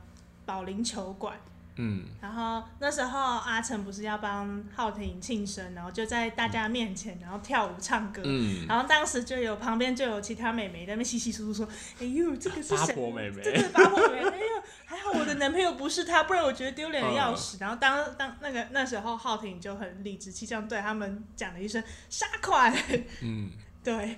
[0.44, 1.36] 保龄球馆。
[1.76, 8.22] 嗯，然后那时候阿成不是要帮浩廷庆生，然后就在大家面前，然后跳舞唱歌。
[8.24, 11.68] 嗯，然后当时就有旁边就有其他美眉在那边稀稀疏疏说
[12.00, 17.58] ：“哎呦，这个是谁？”八婆美眉，对对，八婆美眉，哎呦，还好我的男朋友不是他，不然我觉得丢脸的要死。
[17.60, 22.74] 然后当当那个那时候浩廷就很理直气壮对他们讲了一声杀款。
[23.20, 23.50] 嗯，
[23.84, 24.16] 对。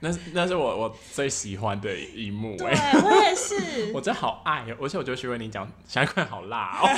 [0.00, 2.66] 那那是我我最喜欢的一幕，对
[3.02, 6.88] 我也是， 我真的好爱，而且我觉得徐伟宁讲下一块好辣哦，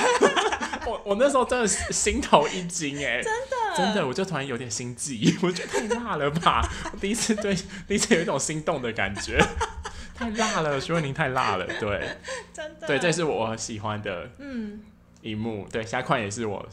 [0.85, 3.55] 我我那时候真的心头一惊哎，真的。
[3.77, 7.55] 真的，我就突然有点心悸，我觉得太辣了吧，我第一次对
[7.87, 9.39] 第一次有一种心动的感觉，
[10.15, 12.17] 太辣了，徐伟宁太辣了，对，
[12.51, 14.81] 真的，对，这是我喜欢的嗯。
[15.21, 16.67] 一幕，对，下一块也是我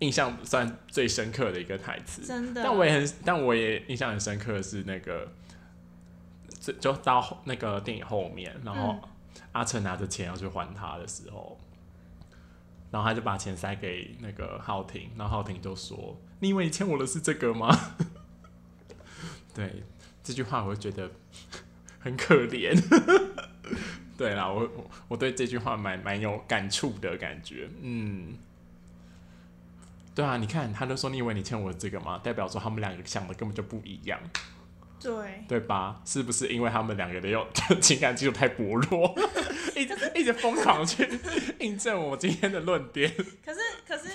[0.00, 5.26] 印象算最深刻的一个台词，真的，但我也很但我也印象很深刻的是那个。
[6.60, 9.00] 就就到那个电影后面，然后
[9.52, 11.58] 阿成拿着钱要去还他的时候，
[12.90, 17.74] 然后他就把钱塞给那个浩廷，然后浩廷就说：“你以为你欠我的是这个吗？”
[19.54, 19.82] 对
[20.22, 21.10] 这句话，我就觉得
[21.98, 22.78] 很可怜。
[24.16, 24.70] 对啦，我
[25.08, 27.68] 我对这句话蛮蛮有感触的感觉。
[27.80, 28.36] 嗯，
[30.14, 32.18] 对啊，你看，他就说你以为你欠我这个吗？
[32.18, 34.20] 代表说他们两个想的根本就不一样。
[35.02, 36.00] 对对吧？
[36.04, 37.46] 是不是因为他们两个的有
[37.80, 39.14] 情感基础太薄弱，
[39.74, 41.08] 一直一直疯狂去
[41.58, 43.10] 印证我今天的论点？
[43.44, 44.10] 可是可是，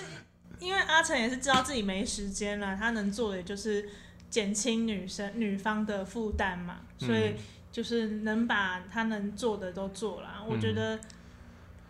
[0.60, 3.88] 因为阿成也是知道自己没时间了，他能做的就是
[4.30, 7.34] 减轻女生女方的负担嘛，所以
[7.72, 10.44] 就是能把他能做的都做了。
[10.48, 10.98] 我觉得，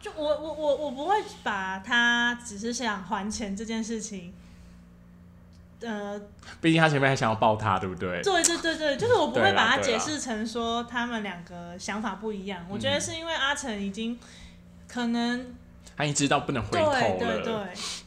[0.00, 4.32] 就我我我我不会把他只是想还钱这件事情。
[5.80, 6.18] 呃，
[6.60, 8.22] 毕竟他前面还想要抱他，对不对？
[8.22, 12.64] 对对对对，就是我不会把它解释成说他们两个想法不一样。
[12.70, 14.18] 我觉得是因为阿成已经
[14.88, 15.54] 可能
[15.94, 17.54] 他已经知道不能回头了，对对对，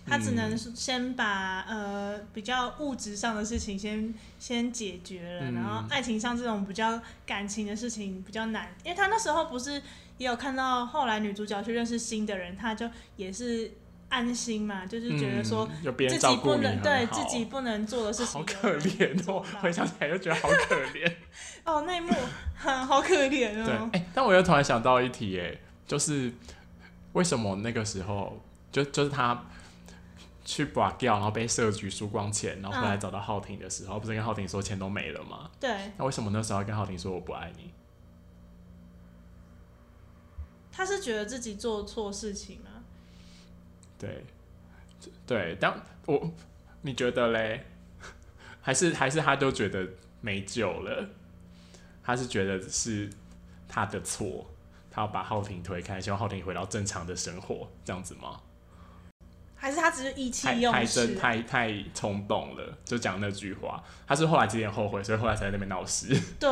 [0.07, 9.79] 他只能先把呃比较物质上的事情先先解决了，然后爱情上这种比较感情的事情比较难，因为他那时候不是
[10.17, 13.71] 也有看到后来女主角去认识新的人，他就也是。
[14.09, 19.45] 安心嘛，就是觉得说自己不能对自己不能做的事情，好可怜哦！
[19.61, 21.13] 回想起来就觉得好可怜。
[21.63, 22.11] 哦，那一幕
[22.55, 23.89] 很好可怜哦。
[23.91, 25.55] 对，哎，但我又突然想到一题，哎，
[25.87, 26.33] 就是
[27.13, 28.41] 为什么那个时候
[28.71, 29.45] 就就是他
[30.43, 35.51] 去拔掉，然后被设局输光钱，然后后来找到浩廷的时候，不是跟浩廷说钱都没了吗？
[35.59, 35.91] 对。
[35.97, 37.71] 那为什么那时候要跟浩廷说我不爱你？
[40.71, 42.68] 他是觉得自己做错事情吗？
[43.99, 44.23] 对，
[45.27, 46.31] 对，但我
[46.81, 47.65] 你觉得嘞？
[48.61, 49.87] 还是还是他都觉得
[50.21, 51.09] 没救了？
[52.03, 53.09] 他是觉得是
[53.67, 54.49] 他的错，
[54.89, 58.41] 他要把浩廷推开，希望浩廷回到正常的生活，这样子吗？
[59.55, 61.15] 还是他只是意气用事？
[61.15, 63.83] 太太冲动了，就讲那句话。
[64.07, 66.07] 他是后来有点后悔，所以后来才在那边闹事。
[66.39, 66.49] 对，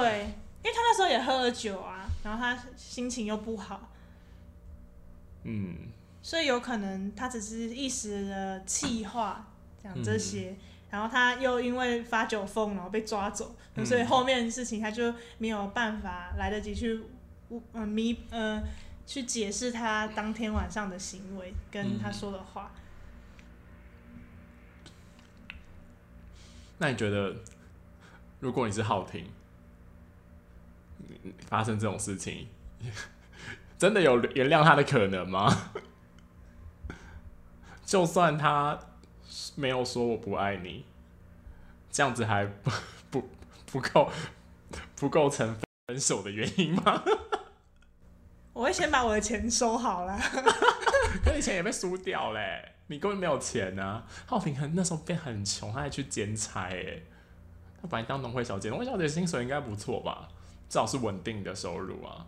[0.62, 3.92] 因为他那时候也喝了酒啊，然后他心情又不好。
[5.44, 5.76] 嗯。
[6.28, 9.48] 所以有可能他只是一时的气话
[9.82, 10.54] 讲这些，
[10.90, 13.56] 然后他又因为发酒疯，然后被抓走，
[13.86, 17.02] 所以后面事情他就没有办法来得及去
[17.72, 18.62] 嗯弥呃
[19.06, 22.74] 去解释他当天晚上的行为跟他说的话。
[26.80, 27.38] 那你觉得，
[28.42, 29.26] 如果你是浩廷，
[31.48, 32.50] 发生这种事情，
[33.80, 35.72] 真的有原谅他的可能吗？
[37.88, 38.78] 就算他
[39.56, 40.84] 没有说我不爱你，
[41.90, 42.70] 这样子还不
[43.10, 43.30] 不
[43.66, 44.12] 不够
[44.98, 45.56] 不构成
[45.88, 47.02] 分手的原因吗？
[48.52, 50.20] 我会先把我的钱收好了。
[51.24, 54.06] 可你钱也被输掉嘞，你根本没有钱啊！
[54.26, 57.02] 浩平很那时候变很穷，他还去兼差哎，
[57.82, 60.28] 他把你当农会小姐，农会小姐薪水应该不错吧？
[60.68, 62.28] 至少是稳定的收入啊。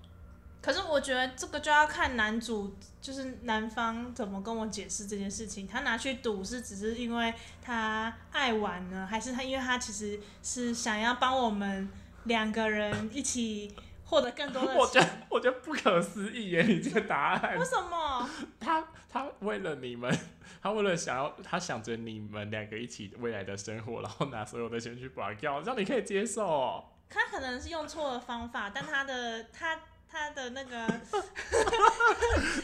[0.61, 5.65] 可是我觉得这个就要看男主，就是男方怎么跟我解释这件事情。
[5.65, 11.89] 他拿去赌是只是因为他爱玩呢，还是他因为他其实是想要帮我们
[12.25, 14.75] 两个人一起获得更多的？
[14.75, 17.57] 我觉得我觉得不可思议耶，你这个答案。
[17.57, 18.29] 为什么？
[18.59, 20.13] 他他为了你们，
[20.61, 26.83] 他为了想要他想着你们两个一起未来的生活，然后拿所有的钱去拔掉，这样你可以接受？
[27.09, 29.79] 他可能是用错了方法，但他的他。
[30.11, 30.87] 他的那个，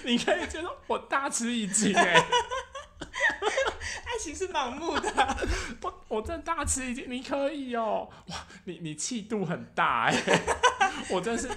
[0.04, 5.10] 你可以觉得我大吃一惊哎，爱情是盲目的，
[5.84, 10.42] 我我真的大吃一惊，你可以哦，哇，你你气度很大哎，
[11.10, 11.48] 我真是，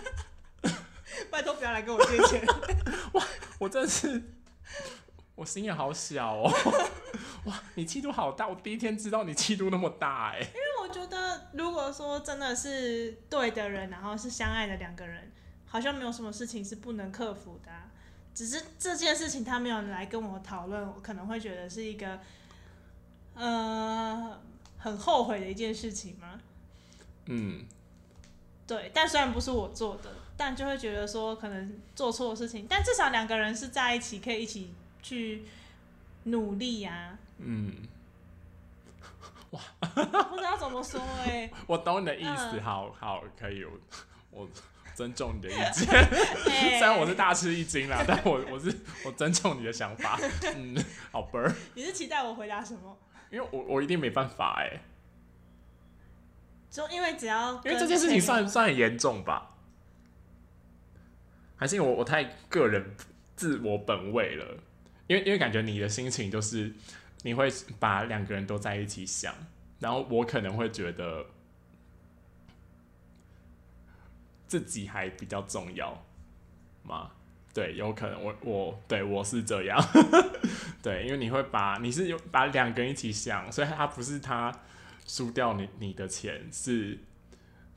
[1.30, 2.44] 拜托不要来跟我借钱，
[3.14, 3.24] 哇，
[3.58, 4.22] 我真是，
[5.36, 6.52] 我心眼好小哦，
[7.44, 15.32] 哇，你气度好大，我第一天知道你气度那么大哎，因为我觉得如果说真的是对的人，然后是相爱的两个人。
[15.68, 17.70] 好像没有什么事情是不能克服的，
[18.34, 22.18] 只是这件事情他没有来跟我讨论，我可能会觉得是一个
[23.34, 24.40] 呃
[24.78, 26.40] 很后悔的一件事情吗？
[27.26, 27.66] 嗯，
[28.66, 35.44] 对，但虽然不是我做的，但就会觉得说可能做错事情，但至少两个人是在一起，可以一起去
[36.24, 37.18] 努力呀。
[37.38, 37.74] 嗯，
[39.50, 41.50] 哇，不知道怎么说哎。
[41.66, 43.64] 我懂你的意思，好好可以，
[44.30, 44.48] 我
[44.98, 45.86] 尊重你的意见。
[46.44, 48.76] 虽然我是大吃一惊啦， 但我我是
[49.06, 50.18] 我尊重你的想法。
[50.56, 50.76] 嗯，
[51.12, 51.54] 好儿。
[51.74, 52.98] 你是期待我回答什么？
[53.30, 54.80] 因为我我一定没办法哎。
[56.68, 59.54] 就因为只要，因为这件事情算算很严重吧，
[61.54, 62.96] 还是因为我我太个人
[63.36, 64.58] 自我本位了？
[65.06, 66.74] 因为因为感觉你的心情就是
[67.22, 69.32] 你会把两个人都在一起想，
[69.78, 71.24] 然后我可能会觉得
[74.48, 76.04] 自己还比较重要
[76.82, 77.12] 吗？
[77.54, 79.78] 对，有可能我我对我是这样，
[80.82, 84.52] 对，因为你会把你是有把两个人一起想，所以他不是他。
[85.10, 86.98] 输掉你你的钱是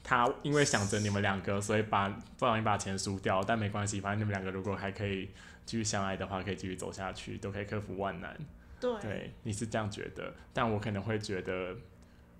[0.03, 5.29] 他因为想着你们两个，所以把不小心把钱输掉，但没关系，反正你们两个如果还可以
[5.65, 8.37] 继续相爱的话，可以继续走下去，都可以克服万难。
[8.81, 11.73] 对，你是这样觉得，但我可能会觉得，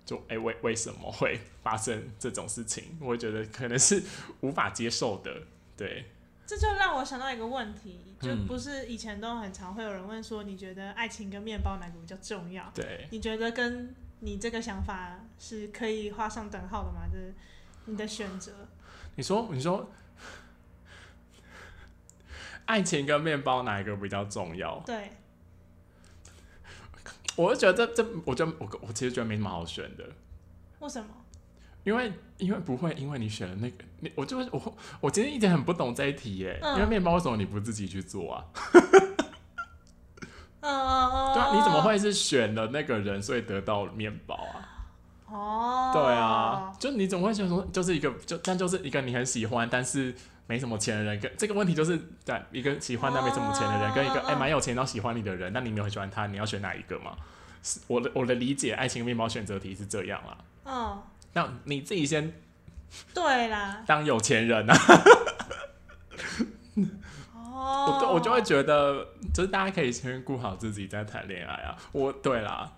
[0.04, 2.96] 就哎为为什么会发生这种事情？
[3.00, 4.02] 我会觉得可能是
[4.40, 5.42] 无法接受的。
[5.76, 6.04] 对，
[6.46, 12.70] 这就让我想到一个问题，就不是以前都很常会有人问说，你觉得爱情跟面包哪个比较重要？
[12.74, 17.06] 对，你觉得跟你这个想法是可以画上等号的吗？
[17.10, 17.34] 就是
[17.86, 18.52] 你的选择。
[19.16, 19.90] 你说，你说，
[22.66, 24.80] 爱情跟面包哪一个比较重要？
[24.86, 25.10] 对。
[27.36, 30.04] 我就觉得这这，我就我我其实觉得没什么好选的。
[30.80, 31.08] 为什么？
[31.84, 36.60] 因为因为不会，因为你选了那个，你我就我我今天一直很不懂这一题耶。
[36.62, 38.44] 因为面包为什么你不自己去做啊？
[40.60, 44.86] 嗯嗯嗯，对啊，你怎么会是选了那个人，所以得到面包啊？
[45.26, 50.14] 哦，对啊，就你怎么会选说，就是一个就但就是一个你很喜欢，但是
[50.46, 57.16] 没什么钱的人，跟这个问题就是对一个喜欢但没什么钱的人，跟一个哎蛮有钱到喜欢你的人，那你没有很喜欢他，你要选哪一个嘛？
[57.62, 60.36] 是我的我的理解，爱情面包选择题是这样啦。
[60.64, 62.32] 哦，那你自己先
[63.14, 64.76] 对啦，当有钱人啊。
[67.54, 71.76] 我我就会觉得，就是大家可以先顾好自己再谈恋爱啊。
[71.92, 72.72] 我对啦，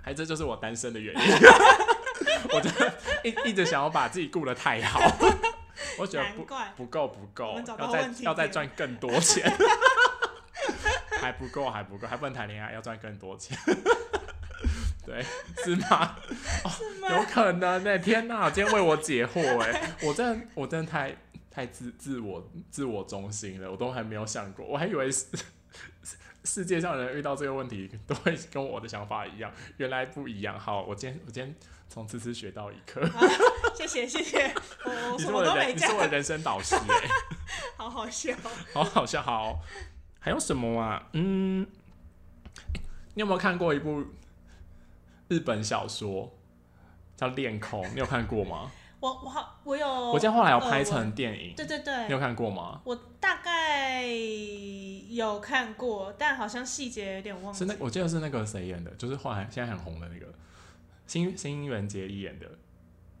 [0.00, 1.20] 还这就是我单身的原因。
[2.52, 4.98] 我真的一一直想要把自己顾得太好，
[6.00, 6.46] 我觉得不
[6.76, 9.52] 不够不够，要再要再赚更多钱，
[11.20, 13.56] 还不够还不够，还不能谈恋爱，要赚更多钱。
[15.04, 15.24] 对，
[15.64, 16.16] 是吗？
[17.10, 17.98] 有可能呢。
[17.98, 21.16] 天哪，今天为我解惑哎，我真的我真的太。
[21.52, 25.26] 太自自我自我中心了，我都还没有想过，我还以为世
[26.44, 30.58] 世界上人遇到这个问题都会跟我的想法一样，原来不一样。
[30.58, 31.54] 好，我今天我今天
[31.88, 33.00] 从此次学到一课，
[33.74, 37.08] 谢谢谢谢，我是我的你是我的人生导师哎，
[37.76, 38.34] 好好笑，
[38.72, 39.60] 好好笑，好，
[40.18, 41.08] 还有什么啊？
[41.12, 41.66] 嗯，
[43.14, 44.04] 你有没有看过一部
[45.28, 46.36] 日本小说
[47.16, 47.84] 叫《恋空》？
[47.92, 48.72] 你有看过吗？
[49.00, 52.80] 我我好我有，我记得后来有拍成电影，对对对，你有看过吗？
[52.84, 54.06] 我大概
[55.08, 57.52] 有看过，但好像细节有点忘。
[57.52, 60.26] 是那我记得是那个谁演的，就是后来现在很红的那个
[61.06, 62.46] 新新垣结衣演的。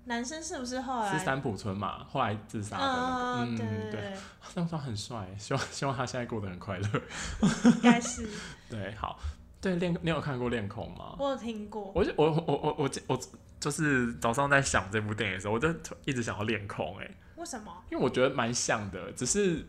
[0.04, 2.04] 男生是不是后来是三浦村嘛？
[2.10, 4.12] 后来自杀的那个，嗯对，
[4.54, 6.88] 那时候很帅，希望希望他现在过得很快乐。
[7.64, 8.28] 应该是
[8.68, 9.18] 对，好，
[9.60, 11.14] 对恋你有看过恋空吗？
[11.18, 13.20] 我有听过，我我我我我我。
[13.60, 15.68] 就是早上在想这部电影的时候，我就
[16.06, 17.10] 一直想要练空哎。
[17.36, 17.84] 为什么？
[17.90, 19.66] 因为我觉得蛮像的，只是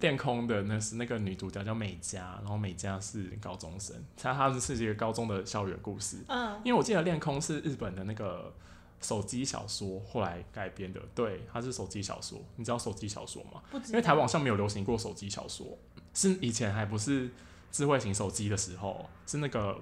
[0.00, 6.18] 练空的那是那个女主角叫美嘉，然后美嘉是高中生，她她是是一个高中的校园故事。
[6.28, 6.60] 嗯。
[6.64, 8.52] 因为我记得练空是日本的那个
[9.00, 12.42] 手机小说后来改编的，对，它是手机小说。
[12.56, 13.62] 你知道手机小说吗？
[13.70, 15.78] 不因为台网上没有流行过手机小说，
[16.14, 17.30] 是以前还不是
[17.70, 19.78] 智慧型手机的时候，是那个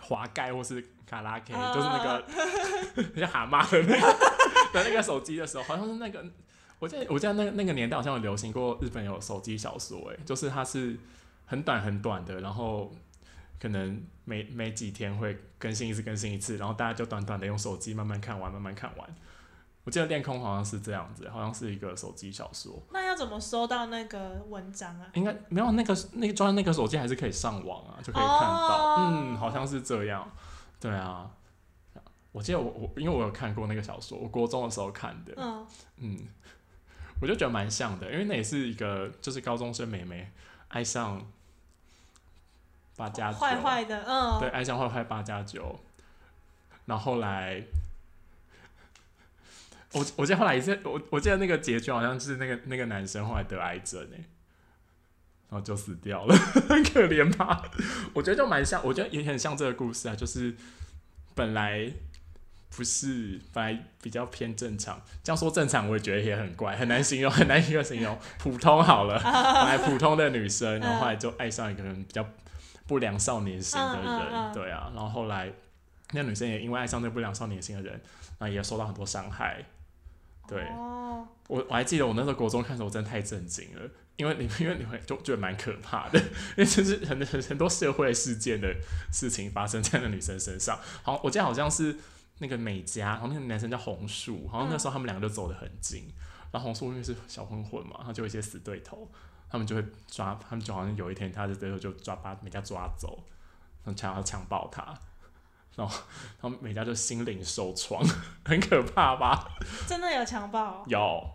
[0.00, 0.84] 滑盖或是。
[1.08, 2.24] 卡拉 K 就是那个
[3.20, 4.12] 像蛤蟆的那个
[4.72, 6.20] 的 那个手机的时候，好像是那个，
[6.80, 10.98] 我记得我记得那那个年代好像有流行过日本有手机小说，哎，就是它是
[11.44, 12.92] 很短很短的，然后
[13.60, 19.08] 可能每每几天会更新一次，更新一次，然后大家就短短的用手机慢慢看完，慢慢看完。
[19.86, 22.82] 我记得恋空好像是这样子，好像是一个手机小说。
[22.92, 25.06] 那要怎么收到那个文章啊？
[25.14, 28.96] 应该没有那个那个装那个手机还是可以上网啊，就可以看到。
[28.98, 30.28] 嗯，好像是这样。
[30.80, 31.30] 对啊，
[32.32, 35.66] 我记得我我因为我有看过那个小说，我国中的时候看的，嗯
[35.98, 36.18] 嗯，
[37.22, 40.30] 我就觉得蛮像的，因为那也是一个就是高中生妹妹，
[40.68, 41.24] 爱上
[42.96, 45.78] 八加九，坏坏的，嗯，对，爱上坏坏八加九，
[46.84, 47.62] 然后后来，
[49.98, 54.16] 我我记得后来也是我我记得那个结局好像是那个那个男生后来得癌症哎，
[55.48, 56.36] 然后就死掉了，
[56.68, 57.62] 很可怜吧？
[58.14, 60.54] 我觉得就蛮像，我觉得也很像这个故事啊，就是
[61.34, 61.90] 本来。
[62.76, 65.00] 不是，本来比较偏正常。
[65.22, 68.18] 这样说正常，我也觉得也很怪，很难形容，很难一个形容。
[68.38, 72.28] 普通好了， 本来普通的女生，然后后来就爱上一个人比较
[72.86, 74.92] 不良少年型的人，对啊。
[74.94, 75.50] 然后后来
[76.12, 77.94] 那女生也因为爱上那不良少年型的人，
[78.38, 79.64] 然后也受到很多伤害。
[80.48, 80.64] 对，
[81.48, 88.74] 我我还记得我那时候国中看的时候，我真的太震惊了，因为你因为你会就觉得蛮可怕的，因为就是很很很多社会事件的
[89.12, 90.78] 事情发生在那女生身上。
[91.02, 91.96] 好，我记得好像是。
[92.38, 96.04] 那个美嘉，然后那个男生叫红树，好像那时候他们两个就走得很近，
[96.52, 99.10] 然后红树因为是小混混嘛，他就有一些死对头，
[99.48, 103.24] 他们就会抓，他们就好像有一天他的对头就抓把美嘉抓走，
[103.82, 104.94] 然后强要强暴他，
[105.76, 105.94] 然后
[106.40, 108.02] 然后美嘉就心灵受创，
[108.44, 109.48] 很可怕吧？
[109.86, 110.82] 真的有强暴？
[110.88, 111.30] 有，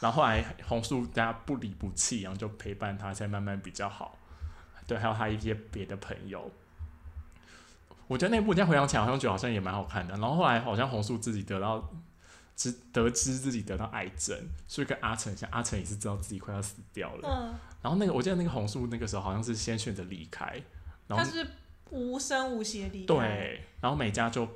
[0.00, 4.18] 然后后来红树大家不离不弃，然后就陪伴他，才慢慢比较好。
[4.86, 6.50] 对，还有他一些别的朋友。
[8.08, 10.14] 我觉得那部现在回想起来，好像觉得好像也蛮好看的。
[10.16, 11.88] 然后后来好像红树自己得到
[12.56, 14.34] 知得知自己得到癌症，
[14.66, 17.28] 所以跟阿成像，阿成也是知道自己快要死掉了。
[17.28, 17.54] 嗯。
[17.82, 20.60] 然后那个我记得那个红树那个时候好像是先选择离开，
[21.06, 21.46] 然后他是
[21.90, 23.06] 无声无息的离开。
[23.06, 23.60] 对。
[23.80, 24.46] 然后美嘉就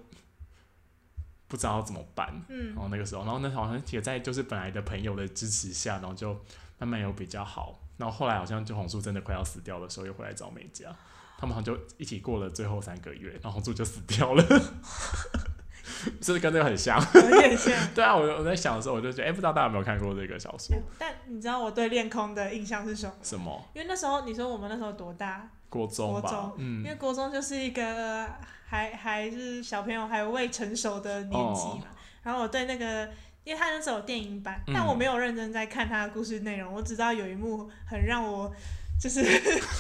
[1.49, 2.43] 不知道怎么办。
[2.49, 2.75] 嗯。
[2.75, 6.33] 然后那个时候，然后那好像也在就是本来的朋友的支持下，然后就
[6.79, 7.79] 慢慢有比较好。
[7.99, 10.95] 然后后来好像就红树真的快要死掉的时候，又回来找美嘉。
[11.39, 14.43] 他们好像就一起过了最后三个月，然后红树就死掉了，
[16.23, 16.97] 是不是跟这个很像？
[17.15, 17.73] 有点像。
[17.93, 20.77] 对啊，我我在想的时候，我就觉得，哎，不知道大家有没有看过这个小说？
[20.99, 23.15] 但你知道我对恋空的印象是什么？
[23.23, 23.69] 什么？
[23.75, 25.51] 因为那时候你说我们那时候多大？
[25.73, 26.53] 国中吧。
[26.59, 26.85] 嗯。
[26.85, 28.29] 因为国中就是一个
[28.67, 31.85] 还还是小朋友，还未成熟的年纪嘛。
[32.23, 33.09] 然后我对那个，
[33.45, 38.55] 因为他那时候有电影版，但我没有认真在看他的故事内容，我只知道有一幕很让我。
[39.01, 39.21] 就是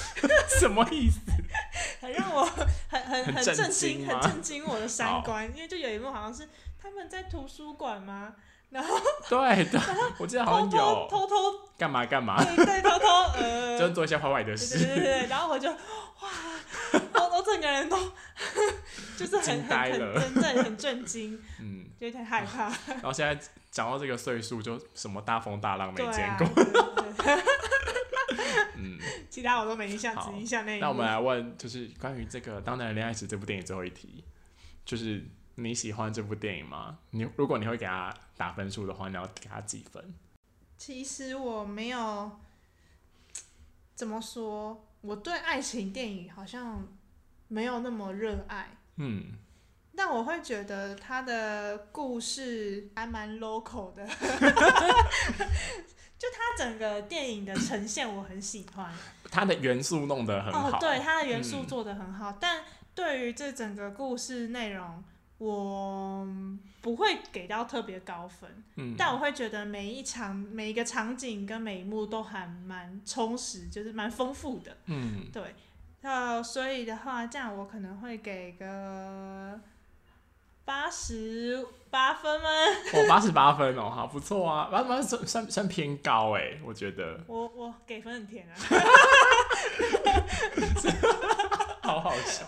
[0.58, 1.20] 什么意思？
[2.02, 2.44] 很让我
[2.88, 5.48] 很很很震惊，很震惊我的三观。
[5.54, 8.34] 因为就有一幕好像是他们在图书馆吗？
[8.72, 8.96] 然后
[9.28, 9.80] 对对，
[10.18, 11.34] 我记得好像有偷偷
[11.76, 13.06] 干嘛干嘛，对对，偷偷
[13.36, 14.78] 呃， 就做一些坏坏的事。
[14.78, 15.76] 对对对，然后我就哇，
[17.14, 17.96] 我我整个人都
[19.16, 22.64] 就是很很很真正很震惊，嗯，有点害怕。
[22.86, 23.38] 然后现在
[23.70, 26.48] 讲到这个岁数，就什么大风大浪没见过。
[28.76, 28.98] 嗯，
[29.28, 30.78] 其他我都没印象，只印象那。
[30.78, 34.24] 那我们来问，就是关于这个《当代人恋爱时》这部电影最后一题，
[34.84, 35.22] 就是
[35.62, 36.98] 你喜欢这部电影吗？
[37.10, 40.14] 你如果你会给他打分数的话，你要给他几分？
[40.76, 42.30] 其实我没有
[43.94, 46.86] 怎么说，我对爱情电影好像
[47.48, 48.76] 没有那么热爱。
[48.96, 49.38] 嗯，
[49.94, 54.06] 但我会觉得他的故事还蛮 local 的。
[56.18, 58.92] 就他整个电影的呈现，我很喜欢。
[59.30, 60.70] 他的元素弄得很好。
[60.70, 62.36] 哦，对，他的元素做得很好。
[62.40, 62.62] 但
[62.94, 65.02] 对于这整个故事内容，
[65.42, 66.26] 我
[66.80, 68.64] 不会给到特别高分。
[68.76, 68.94] 嗯。
[68.96, 74.76] 但我会觉得每一场、每一个场景跟每一幕都还蛮充实，就是蛮丰富的。
[74.86, 75.26] 嗯。
[75.32, 75.54] 对。
[76.02, 79.60] 那所以的话，这样我可能会给个。
[80.64, 82.48] 八十八分吗？
[82.94, 87.20] 哦，八十八分哦，好不错啊，八十八算算算偏高哎，我觉得。
[87.26, 88.54] 我我给分很甜啊，
[91.86, 92.46] 好好笑。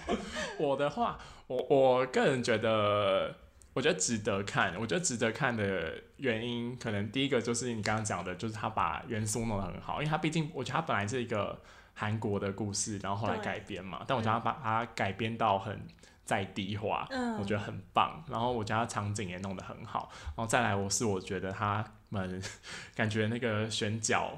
[0.59, 1.19] 我的话，
[1.49, 3.35] 我我个人觉得，
[3.73, 4.75] 我觉得值得看。
[4.81, 11.61] 我觉得值得看的原因，可能第一个就是你刚刚讲的，就是他把元素弄得很好，因为他毕竟，我觉得他本来是一个
[11.95, 15.87] 韩国的故事，然后后来改编嘛，但我觉得他把它改编到很。
[16.27, 17.07] 在地化，
[17.39, 18.25] 我觉得很棒。
[18.31, 20.11] 然后我觉得场景也弄得很好。
[20.29, 22.43] 然后再来，我是我觉得他们
[22.97, 24.31] 感觉那个选角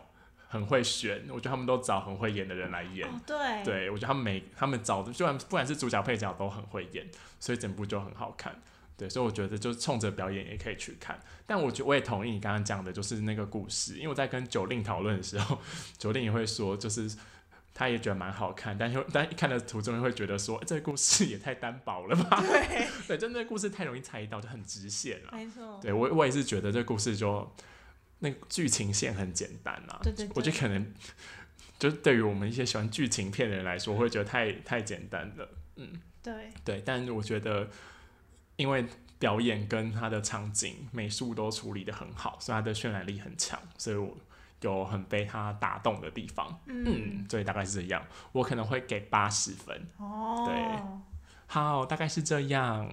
[0.48, 3.08] 很会选，我觉得他们都找很会演的人来演。
[3.26, 7.06] 对，对我觉得他们每他们找的，就算不管是主角配角都很会演，
[7.38, 8.60] 所以整部就很好看。
[8.96, 11.20] 对，所以我觉得就冲着表演也可以去看。
[11.46, 15.58] 但我觉我也同意你刚刚讲的，就是那个故事，因为我在跟九令讨论的时候，
[15.98, 17.10] 九令也会说，就是。
[17.78, 22.40] 他也觉得蛮好看，但是但一看的途中会觉得说，这个故事也太单薄了吧？
[22.40, 25.32] 对， 对，真的故事太容易猜到，就很直线了。
[25.32, 27.46] 没错，对我我也是觉得这个故事就
[28.18, 30.00] 那剧情线很简单啊。
[30.02, 30.94] 对对，我觉得可能
[31.78, 35.48] 就是对于我们一些喜欢剧情片的人来说，会觉得太太简单了。
[35.76, 37.68] 嗯，对对，但是我觉得
[38.56, 38.84] 因为
[39.18, 44.16] 表演跟他的场景美术都处理的很好，所以它的渲染力很强，所以我。
[44.62, 46.58] 有很被他打动的地方。
[46.64, 49.86] 嗯，所以大概是这样，我可能会给八十分。
[49.98, 51.04] 哦，对，
[51.46, 52.92] 好，大概是这样。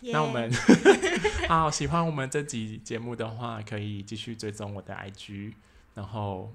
[0.00, 0.50] 那我们
[1.48, 5.52] 好喜欢我们这集节目的话，可以继续追踪我的 IG，
[5.94, 6.52] 然后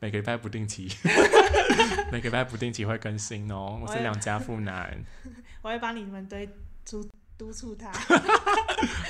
[0.00, 0.88] 每个礼拜不定期，
[2.12, 3.78] 每个礼拜不定期会更新哦。
[3.82, 5.04] 我是两家富男，
[5.62, 6.48] 我会帮你们堆
[6.84, 7.90] 督督促他。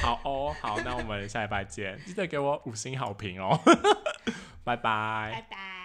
[0.01, 3.59] 好哦，好，那我们下礼拜见，记得给我五星好评哦。
[4.65, 5.82] 拜拜，拜拜。